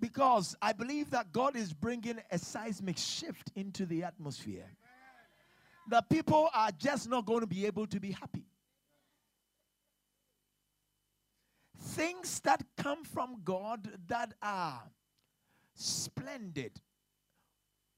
[0.01, 4.67] Because I believe that God is bringing a seismic shift into the atmosphere.
[5.89, 8.47] That people are just not going to be able to be happy.
[11.79, 14.83] Things that come from God that are
[15.75, 16.73] splendid,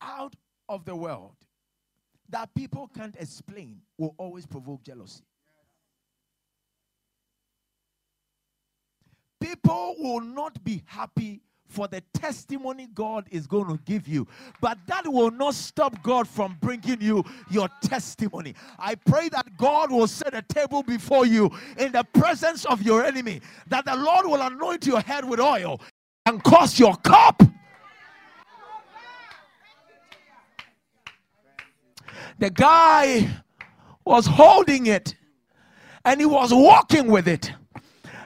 [0.01, 0.35] out
[0.69, 1.37] of the world,
[2.29, 5.25] that people can't explain, will always provoke jealousy.
[9.41, 11.43] People will not be happy
[11.73, 14.27] for the testimony God is going to give you.
[14.61, 18.55] But that will not stop God from bringing you your testimony.
[18.79, 23.05] I pray that God will set a table before you in the presence of your
[23.05, 25.81] enemy, that the Lord will anoint your head with oil
[26.27, 27.43] and cause your cup.
[32.39, 33.29] The guy
[34.05, 35.15] was holding it
[36.05, 37.53] and he was walking with it.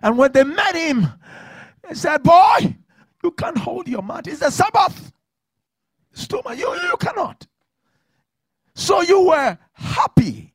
[0.03, 1.07] And when they met him,
[1.88, 2.76] he said, Boy,
[3.26, 4.28] you can't hold your mouth.
[4.28, 5.12] It's the Sabbath.
[6.14, 7.44] Stoma, you, you cannot.
[8.72, 10.54] So you were happy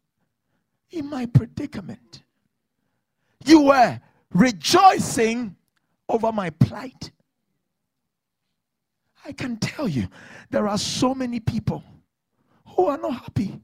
[0.92, 2.24] in my predicament.
[3.46, 4.00] You were
[4.34, 5.54] rejoicing
[6.08, 7.12] over my plight.
[9.26, 10.08] I can tell you,
[10.50, 11.84] there are so many people
[12.66, 13.60] who are not happy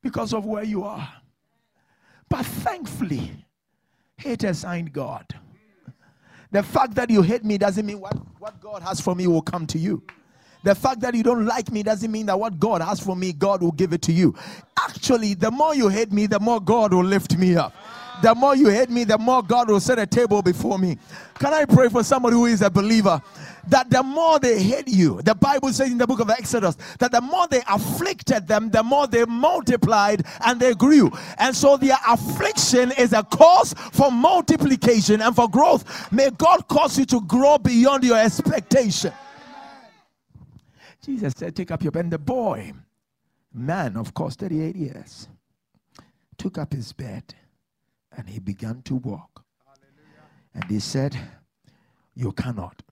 [0.00, 1.12] because of where you are.
[2.30, 3.44] But thankfully,
[4.16, 5.34] haters ain't God.
[6.52, 9.42] The fact that you hate me doesn't mean what, what God has for me will
[9.42, 10.02] come to you.
[10.62, 13.32] The fact that you don't like me doesn't mean that what God has for me,
[13.32, 14.34] God will give it to you.
[14.76, 17.72] Actually, the more you hate me, the more God will lift me up.
[18.22, 20.96] The more you hate me, the more God will set a table before me.
[21.38, 23.20] Can I pray for somebody who is a believer?
[23.68, 27.12] That the more they hate you, the Bible says in the book of Exodus that
[27.12, 31.10] the more they afflicted them, the more they multiplied and they grew.
[31.38, 36.12] And so their affliction is a cause for multiplication and for growth.
[36.12, 39.12] May God cause you to grow beyond your expectation.
[41.04, 42.04] Jesus said, Take up your bed.
[42.04, 42.72] And the boy,
[43.52, 45.28] man, of course, 38 years,
[46.36, 47.34] took up his bed
[48.16, 49.44] and he began to walk.
[50.54, 51.16] And he said,
[52.14, 52.82] You cannot.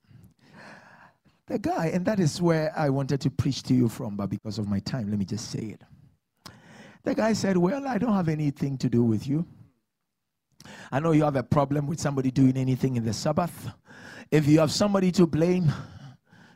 [1.47, 4.57] The guy, and that is where I wanted to preach to you from, but because
[4.57, 5.81] of my time, let me just say it.
[7.03, 9.45] The guy said, Well, I don't have anything to do with you.
[10.91, 13.69] I know you have a problem with somebody doing anything in the Sabbath.
[14.31, 15.71] If you have somebody to blame,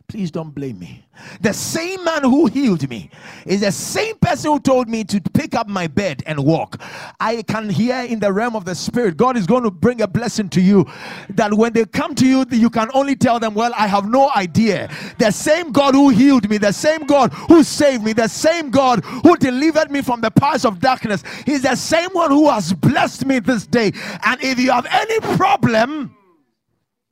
[0.10, 1.06] Please don't blame me.
[1.40, 3.12] The same man who healed me
[3.46, 6.82] is the same person who told me to pick up my bed and walk.
[7.20, 10.08] I can hear in the realm of the spirit, God is going to bring a
[10.08, 10.88] blessing to you
[11.30, 14.32] that when they come to you, you can only tell them, Well, I have no
[14.36, 14.90] idea.
[15.20, 19.06] The same God who healed me, the same God who saved me, the same God
[19.06, 23.28] who delivered me from the powers of darkness, He's the same one who has blessed
[23.28, 23.92] me this day.
[24.24, 26.16] And if you have any problem,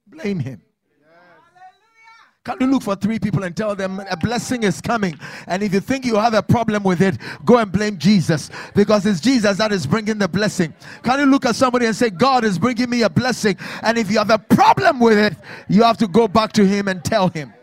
[0.08, 0.64] blame Him.
[2.48, 5.20] Can you look for three people and tell them a blessing is coming?
[5.48, 9.06] And if you think you have a problem with it, go and blame Jesus because
[9.06, 10.74] it's Jesus that is bringing the blessing.
[11.04, 13.58] Can you look at somebody and say, God is bringing me a blessing?
[13.84, 15.36] And if you have a problem with it,
[15.68, 17.54] you have to go back to Him and tell Him.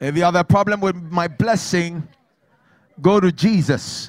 [0.00, 2.08] If you have a problem with my blessing,
[3.02, 4.08] go to Jesus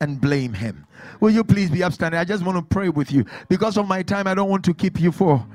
[0.00, 0.84] and blame Him.
[1.20, 2.18] Will you please be upstanding?
[2.18, 3.24] I just want to pray with you.
[3.48, 5.46] Because of my time, I don't want to keep you for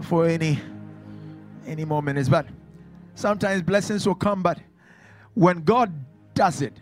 [0.00, 0.58] for any
[1.66, 2.28] any more minutes.
[2.28, 2.46] But
[3.14, 4.58] sometimes blessings will come, but
[5.34, 5.92] when God
[6.34, 6.74] does it,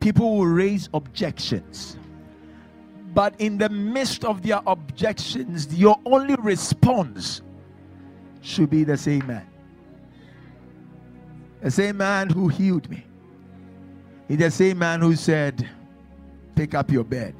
[0.00, 1.96] people will raise objections.
[3.14, 7.40] But in the midst of their objections, your only response
[8.42, 9.46] should be the same man.
[11.62, 13.04] The same man who healed me.
[14.28, 15.68] He's the same man who said,
[16.54, 17.34] Pick up your bed.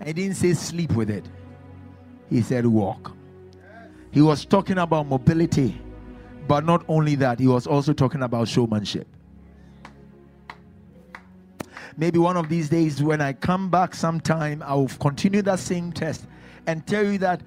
[0.00, 1.24] I didn't say sleep with it,
[2.28, 3.15] he said, Walk.
[4.16, 5.78] He was talking about mobility,
[6.48, 9.06] but not only that, he was also talking about showmanship.
[11.98, 15.92] Maybe one of these days, when I come back sometime, I will continue that same
[15.92, 16.26] test
[16.66, 17.42] and tell you that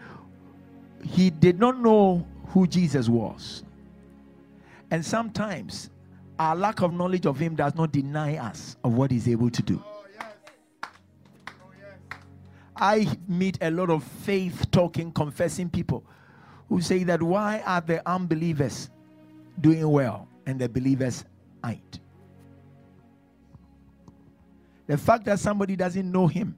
[1.03, 3.63] he did not know who Jesus was.
[4.91, 5.89] And sometimes
[6.37, 9.63] our lack of knowledge of Him does not deny us of what He's able to
[9.63, 9.83] do.
[9.83, 10.91] Oh, yes.
[11.47, 12.19] Oh, yes.
[12.75, 16.03] I meet a lot of faith talking, confessing people
[16.69, 18.89] who say that why are the unbelievers
[19.59, 21.25] doing well and the believers
[21.65, 21.99] ain't?
[24.87, 26.57] The fact that somebody doesn't know him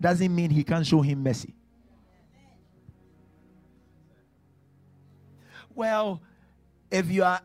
[0.00, 1.54] doesn't mean he can't show him mercy.
[5.74, 6.22] Well,
[6.90, 7.40] if you are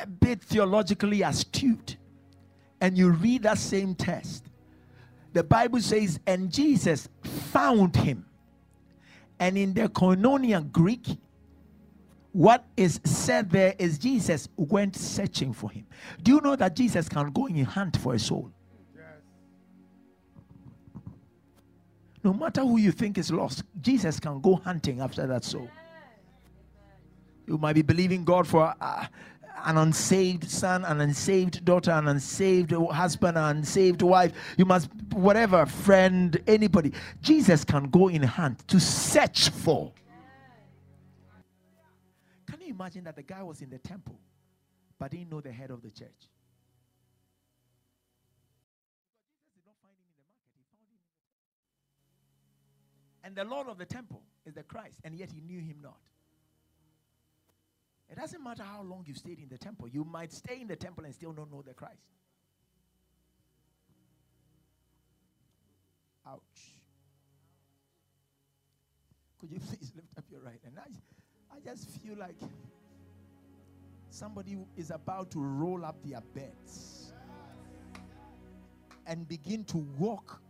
[0.00, 1.96] a bit theologically astute
[2.80, 4.44] and you read that same text,
[5.32, 8.26] the Bible says, and Jesus found him.
[9.38, 11.06] And in the Koinonia Greek,
[12.32, 15.86] what is said there is Jesus went searching for him.
[16.22, 18.50] Do you know that Jesus can go and hunt for a soul?
[18.94, 19.04] Yes.
[22.22, 25.68] No matter who you think is lost, Jesus can go hunting after that soul.
[27.46, 29.06] You might be believing God for uh,
[29.64, 34.32] an unsaved son, an unsaved daughter, an unsaved husband, an unsaved wife.
[34.56, 36.92] You must, whatever, friend, anybody.
[37.22, 39.92] Jesus can go in hunt to search for.
[42.78, 44.20] Imagine that the guy was in the temple
[45.00, 46.30] but didn't know the head of the church?
[53.24, 55.98] And the Lord of the temple is the Christ, and yet he knew him not.
[58.08, 60.76] It doesn't matter how long you stayed in the temple, you might stay in the
[60.76, 62.06] temple and still not know the Christ.
[66.26, 66.40] Ouch.
[69.40, 70.78] Could you please lift up your right hand?
[71.50, 72.36] I, just feel like
[74.10, 77.12] somebody is about to roll up their beds
[79.06, 80.40] and begin to walk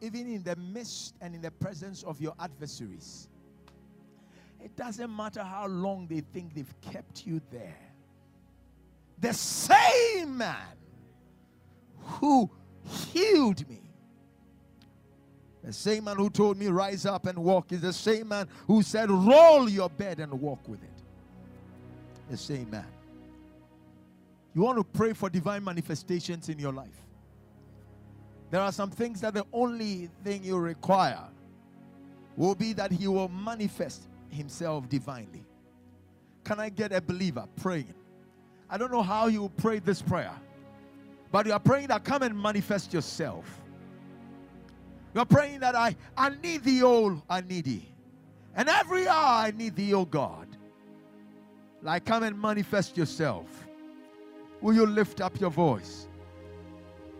[0.00, 3.28] even in the midst and in the presence of your adversaries.
[4.62, 7.76] It doesn't matter how long they think they've kept you there.
[9.20, 10.76] The same man
[11.96, 12.50] who
[12.84, 13.87] healed me,
[15.64, 18.82] the same man who told me, rise up and walk, is the same man who
[18.82, 20.88] said, roll your bed and walk with it.
[22.30, 22.86] The same man.
[24.54, 27.04] You want to pray for divine manifestations in your life.
[28.50, 31.24] There are some things that the only thing you require
[32.36, 35.44] will be that He will manifest Himself divinely.
[36.44, 37.92] Can I get a believer praying?
[38.70, 40.34] I don't know how you pray this prayer,
[41.30, 43.44] but you are praying that come and manifest yourself.
[45.14, 47.88] You're praying that I, I need thee, all I need thee.
[48.54, 50.46] And every hour I need thee, O God.
[51.82, 53.66] Like come and manifest yourself.
[54.60, 56.08] Will you lift up your voice?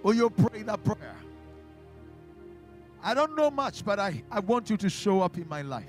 [0.02, 1.16] Will you pray that prayer?
[3.02, 5.84] I don't know much, but I, I want you to show up in my life.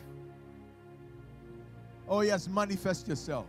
[2.07, 3.45] Oh, yes, manifest yourself.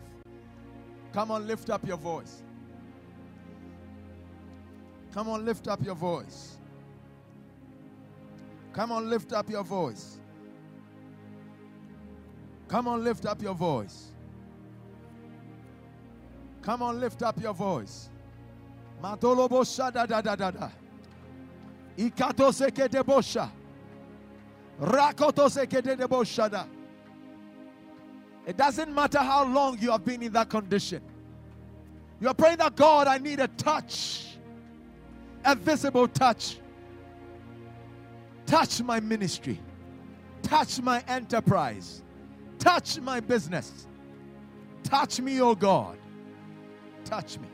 [1.13, 2.43] Come on, lift up your voice.
[5.13, 6.59] Come on, lift up your voice.
[8.73, 10.19] Come on, lift up your voice.
[12.69, 14.13] Come on, lift up your voice.
[16.63, 18.09] Come on, lift up your voice.
[19.03, 20.71] Matolobo shada da da da da.
[21.97, 23.51] Ikato seke de bosha.
[24.81, 26.67] Rakoto seke de boshada.
[28.47, 31.03] It doesn't matter how long you have been in that condition.
[32.21, 34.37] You are praying that God, I need a touch,
[35.45, 36.59] a visible touch.
[38.51, 39.61] Touch my ministry,
[40.43, 42.03] touch my enterprise,
[42.59, 43.87] touch my business.
[44.83, 45.97] Touch me, oh God.
[47.05, 47.47] Touch me.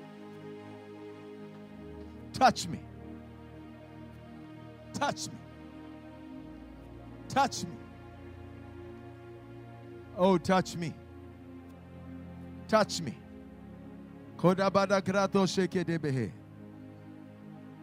[2.33, 2.81] Touch me.
[4.95, 5.35] Touch me.
[7.29, 7.77] Touch me.
[10.17, 10.95] Oh, touch me.
[12.69, 13.15] Touch me.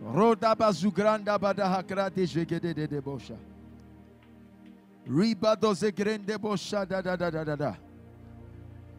[0.03, 3.37] Roda bazugranda bada hakrate sheke de de bosha.
[5.07, 7.75] Riba doze grande bosha da da da da da da.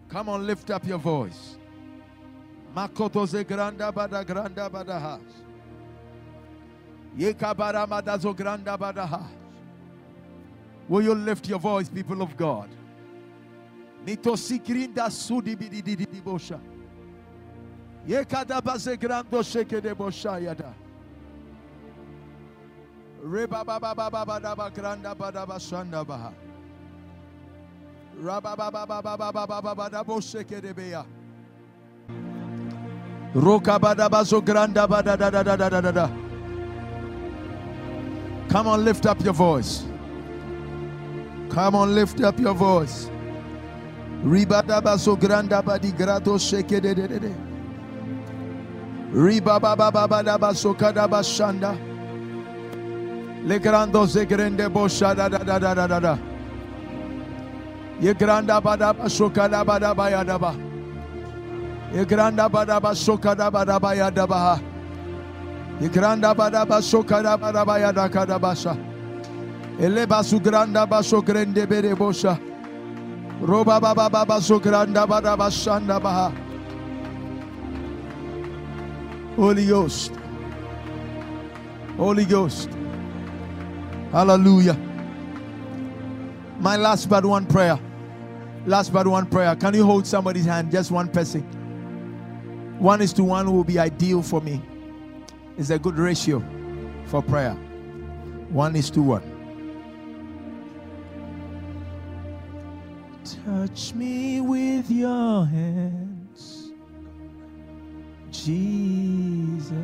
[0.08, 1.58] Come on, lift up your voice.
[2.74, 5.20] Makoto ze granda bada granda bada has.
[7.18, 9.30] Yeka bara madazo granda bada has.
[10.88, 12.68] Will you lift your voice, people of God?
[14.06, 16.58] Nitosikrinda sudi bidi di di bosha.
[18.06, 20.74] Yekada baze grando sheke de bosha yada.
[23.24, 26.30] Reba baba baba baba ba granda bada bashanda baha.
[28.22, 29.62] Raba baba baba baba baba
[34.10, 36.06] bazo granda bada da da da da da da da.
[38.50, 39.86] Come on, lift up your voice.
[41.48, 43.08] Come on, lift up your voice.
[44.22, 47.34] Ribada baso granda badi grato sheke de de de de.
[49.14, 51.93] Riba baba baba da basoka da bashanda.
[53.44, 56.18] Le grando se grande bosha da da da da da da da.
[58.00, 60.54] Ye granda bada basoka da bada baya da ba.
[61.92, 64.60] Ye granda bada basoka da bada baya da ba.
[65.80, 68.76] Ye granda bada basoka da bada baya da kada basha.
[69.78, 72.38] Ele basu granda baso grande bere bosha.
[73.42, 76.32] Roba baba baba so granda bada bashanda baha.
[79.36, 80.12] Holy Ghost.
[81.98, 82.83] Holy Ghost.
[84.14, 84.78] Hallelujah.
[86.60, 87.80] My last but one prayer.
[88.64, 89.56] Last but one prayer.
[89.56, 90.70] Can you hold somebody's hand?
[90.70, 91.42] Just one person.
[92.78, 94.62] One is to one will be ideal for me.
[95.58, 96.40] It's a good ratio
[97.06, 97.54] for prayer.
[98.50, 99.22] One is to one.
[103.44, 106.70] Touch me with your hands,
[108.30, 109.74] Jesus.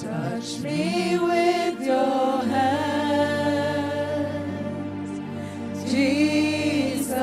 [0.00, 3.02] Touch me with your hands,
[5.90, 7.18] Jesus.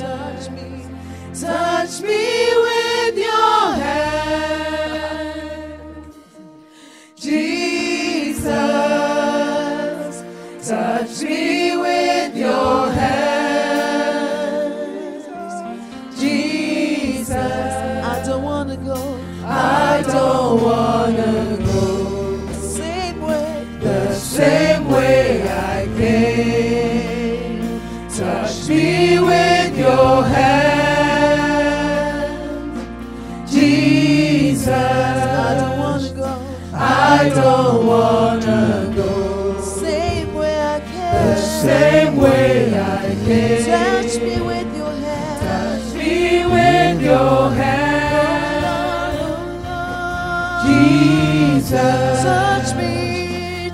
[0.00, 0.86] Touch me,
[1.34, 2.79] touch me with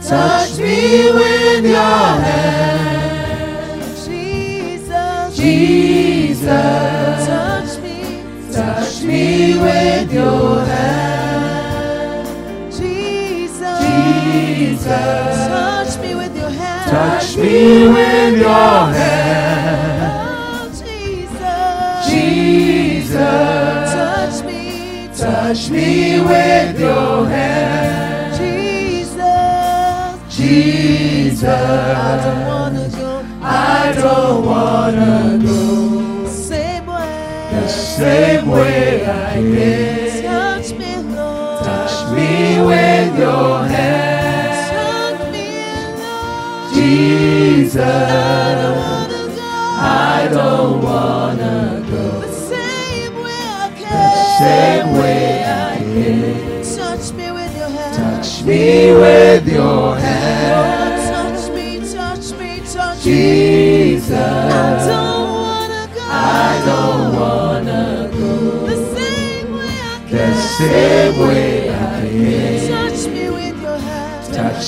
[0.09, 1.75] touch me with your
[2.23, 2.97] hand.
[4.05, 6.47] Jesus, Jesus,
[7.27, 12.27] touch me, touch me with your hand.
[12.71, 16.91] Jesus, Jesus, touch me with your hand.
[16.91, 18.76] Touch me with your
[31.79, 33.11] I don't wanna go.
[33.43, 37.49] I don't wanna go Same way.
[37.53, 40.23] the same way I came.
[40.23, 41.65] Touch me, Lord.
[41.65, 42.31] Touch me
[42.69, 45.19] with your hand.
[45.19, 45.49] Touch me,
[46.03, 46.75] Lord.
[46.75, 48.56] Jesus.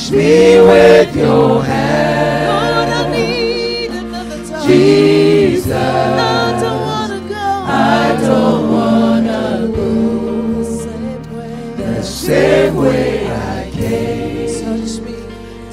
[0.09, 2.49] Touch me with your hand.
[2.49, 4.67] Lord, I need another touch.
[4.67, 5.71] Jesus.
[5.71, 7.37] I don't wanna go.
[7.37, 11.75] I don't wanna go the same way.
[11.77, 14.49] the same way I came.
[14.65, 15.15] Touch me.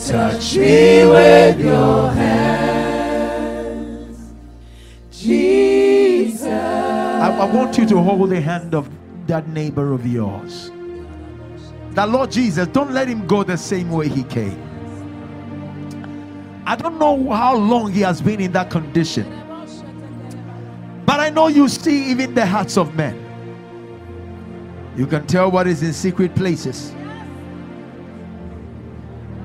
[0.06, 3.38] Touch me with your hand.
[5.14, 6.44] Jesus.
[6.44, 8.90] I, I want you to hold the hand of
[9.28, 10.72] that neighbor of yours.
[11.96, 14.62] That Lord Jesus, don't let him go the same way he came.
[16.66, 19.26] I don't know how long he has been in that condition,
[21.06, 23.22] but I know you see even the hearts of men.
[24.98, 26.92] You can tell what is in secret places.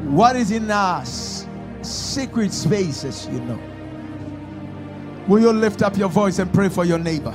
[0.04, 1.46] What is in us?
[1.82, 3.58] Secret spaces, you know.
[5.28, 7.34] Will you lift up your voice and pray for your neighbor?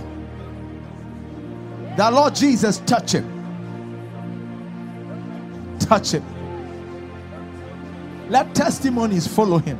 [1.95, 3.35] The Lord Jesus, touch him.
[5.86, 6.24] Touch him.
[8.30, 9.80] Let testimonies follow him.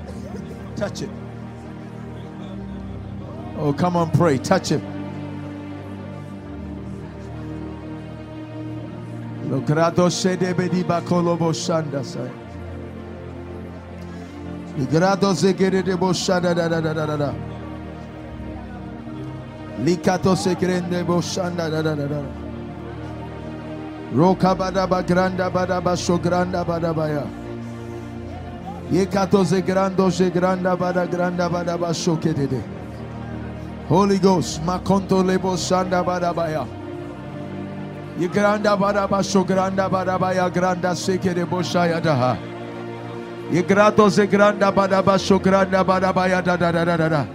[0.76, 1.12] Touch him.
[3.58, 4.38] Oh, come on, pray.
[4.38, 4.82] Touch him.
[24.14, 27.28] Roka badaba granda badaba so granda badabaya.
[28.92, 32.62] Yekatoze grando se granda bada granda badaba so kedede.
[33.90, 36.68] Holy Ghost, makonto lebo sanda badabaya.
[38.18, 42.38] Ye granda badaba so granda badabaya granda seke de boshaya daha.
[43.52, 47.26] Ye grato se granda badaba so granda badabaya da da da da da da.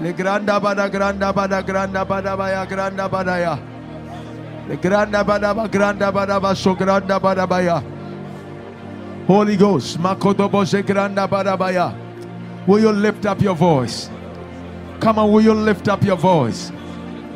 [0.00, 3.71] Le granda bada granda bada granda badabaya granda
[4.68, 7.82] granda bada ba granda bada ba so granda bada baya.
[9.26, 11.92] Holy Ghost, makoto bose granda bada baya.
[12.66, 14.08] Will you lift up your voice?
[15.00, 16.70] Come on, will you lift up your voice?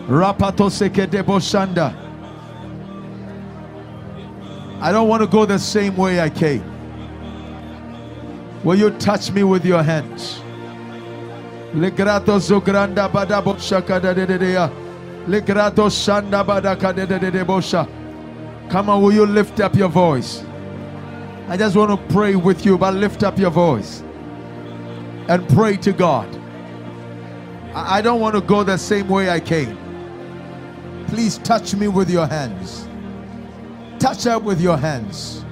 [0.07, 1.95] Rapato seke de boshanda.
[4.81, 6.63] I don't want to go the same way I came.
[8.63, 10.41] Will you touch me with your hands?
[11.75, 14.86] Legrato zugranda bada bosha kada de de
[18.71, 20.45] Come on, will you lift up your voice?
[21.49, 24.03] I just want to pray with you, but lift up your voice
[25.29, 26.29] and pray to God.
[27.75, 29.77] I don't want to go the same way I came.
[31.09, 32.89] Please touch me with your hands.
[33.99, 35.45] Touch her with your hands.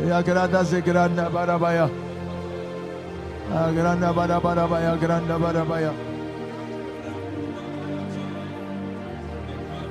[0.00, 1.90] Yagranda Zegranda Barabaya.
[3.50, 5.92] Agranda Barabarabaya, Granda Barabaya.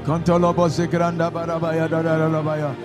[0.03, 2.75] Contolobo Zegranda Barabaya, Darabaya.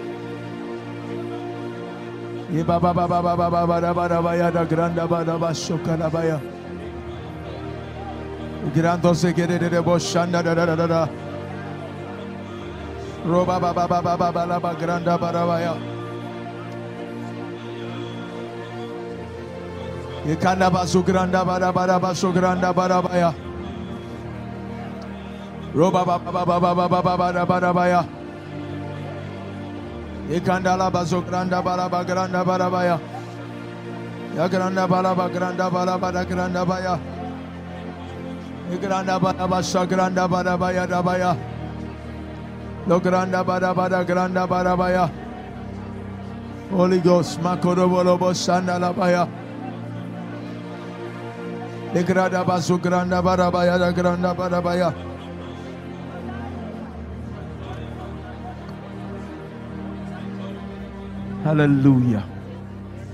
[2.53, 6.41] Ibaba Baba ba Baba Barabaya, the Granda Baraba Shokarabaya.
[8.75, 9.71] Grando Zegere de
[10.87, 11.09] da.
[13.25, 15.96] Roba Baba Baba Baba Granda Barabaya.
[20.27, 21.71] Ikanda bazugranda bara.
[25.75, 26.03] Roba
[42.99, 43.45] granda
[44.11, 44.99] granda.
[46.69, 49.27] Holy Ghost, makorobolobo sandalabaya.
[49.31, 49.46] baya.
[52.05, 54.95] Bazo granda granda.
[61.43, 62.25] Hallelujah.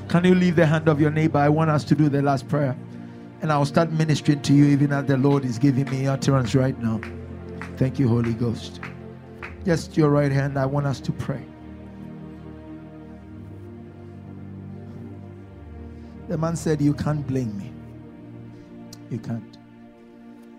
[0.08, 1.38] Can you leave the hand of your neighbor?
[1.38, 2.76] I want us to do the last prayer.
[3.40, 6.78] And I'll start ministering to you even as the Lord is giving me utterance right
[6.80, 7.00] now.
[7.76, 8.80] Thank you, Holy Ghost.
[9.64, 11.44] Just your right hand, I want us to pray.
[16.28, 17.71] The man said, You can't blame me.
[19.12, 19.58] You can't.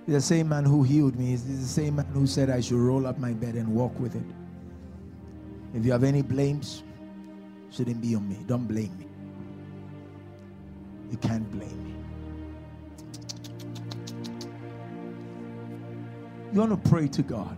[0.08, 3.08] The same man who healed me is the same man who said I should roll
[3.08, 4.24] up my bed and walk with it.
[5.74, 6.84] If you have any blames,
[7.72, 8.38] shouldn't be on me.
[8.46, 9.08] Don't blame me.
[11.10, 11.96] You can't blame me.
[16.54, 17.58] You want to pray to God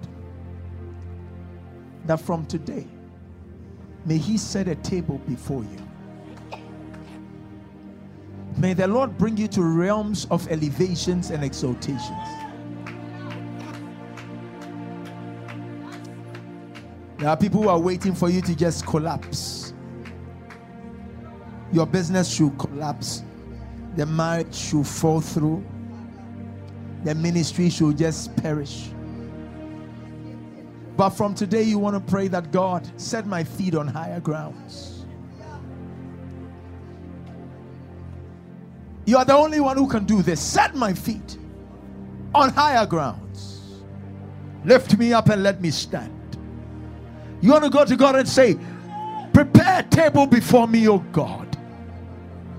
[2.06, 2.88] that from today,
[4.06, 5.85] may He set a table before you.
[8.66, 12.28] May the Lord bring you to realms of elevations and exaltations.
[17.20, 19.76] There are people who are waiting for you to just collapse.
[21.72, 23.22] Your business should collapse.
[23.98, 25.64] The marriage should fall through.
[27.04, 28.90] The ministry should just perish.
[30.98, 34.95] But from today, you want to pray that God set my feet on higher grounds.
[39.06, 40.42] You are the only one who can do this.
[40.42, 41.38] Set my feet
[42.34, 43.84] on higher grounds.
[44.64, 46.12] Lift me up and let me stand.
[47.42, 48.58] You want to go to God and say,
[49.34, 51.58] Prepare a table before me, O God,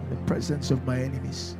[0.03, 1.57] in the presence of my enemies.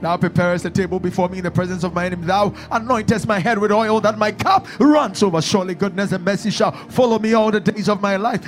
[0.00, 2.26] Thou preparest a table before me in the presence of my enemy.
[2.26, 5.42] Thou anointest my head with oil that my cup runs over.
[5.42, 8.42] Surely goodness and mercy shall follow me all the days of my life.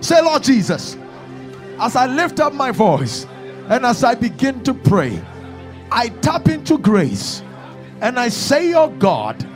[0.00, 0.96] Say, Lord Jesus,
[1.80, 3.26] as I lift up my voice
[3.68, 5.22] and as I begin to pray,
[5.90, 7.42] I tap into grace
[8.00, 9.46] and I say, Oh God,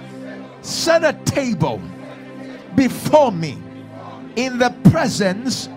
[0.62, 1.80] set a table
[2.76, 3.58] before me
[4.36, 5.68] in the presence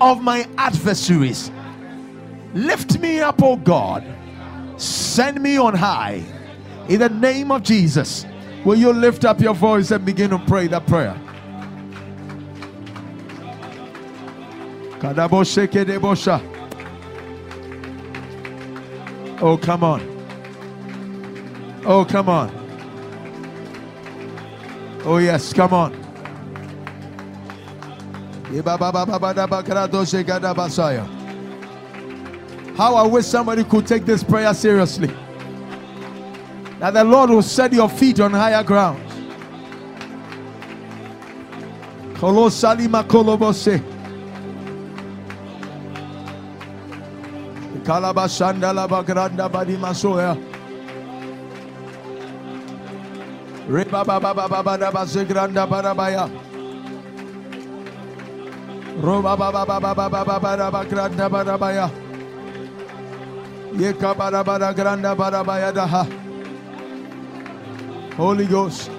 [0.00, 1.50] of my adversaries.
[2.54, 4.04] Lift me up, oh God.
[4.76, 6.22] Send me on high.
[6.88, 8.26] In the name of Jesus.
[8.64, 11.18] Will you lift up your voice and begin to pray that prayer?
[19.40, 20.00] Oh, come on.
[21.84, 22.50] Oh, come on.
[25.04, 26.03] Oh, yes, come on.
[32.76, 35.10] How I wish somebody could take this prayer seriously.
[36.78, 39.00] That the Lord will set your feet on higher ground.
[53.68, 54.86] Reba baba baba baba
[55.66, 56.53] barabaya.
[59.04, 59.36] Roba
[61.28, 61.90] barabaya.
[63.76, 64.14] Yeka
[64.72, 65.12] granda.
[68.16, 68.90] Holy Ghost.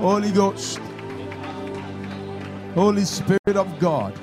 [0.00, 0.80] Holy Ghost.
[2.74, 4.14] Holy Spirit of God.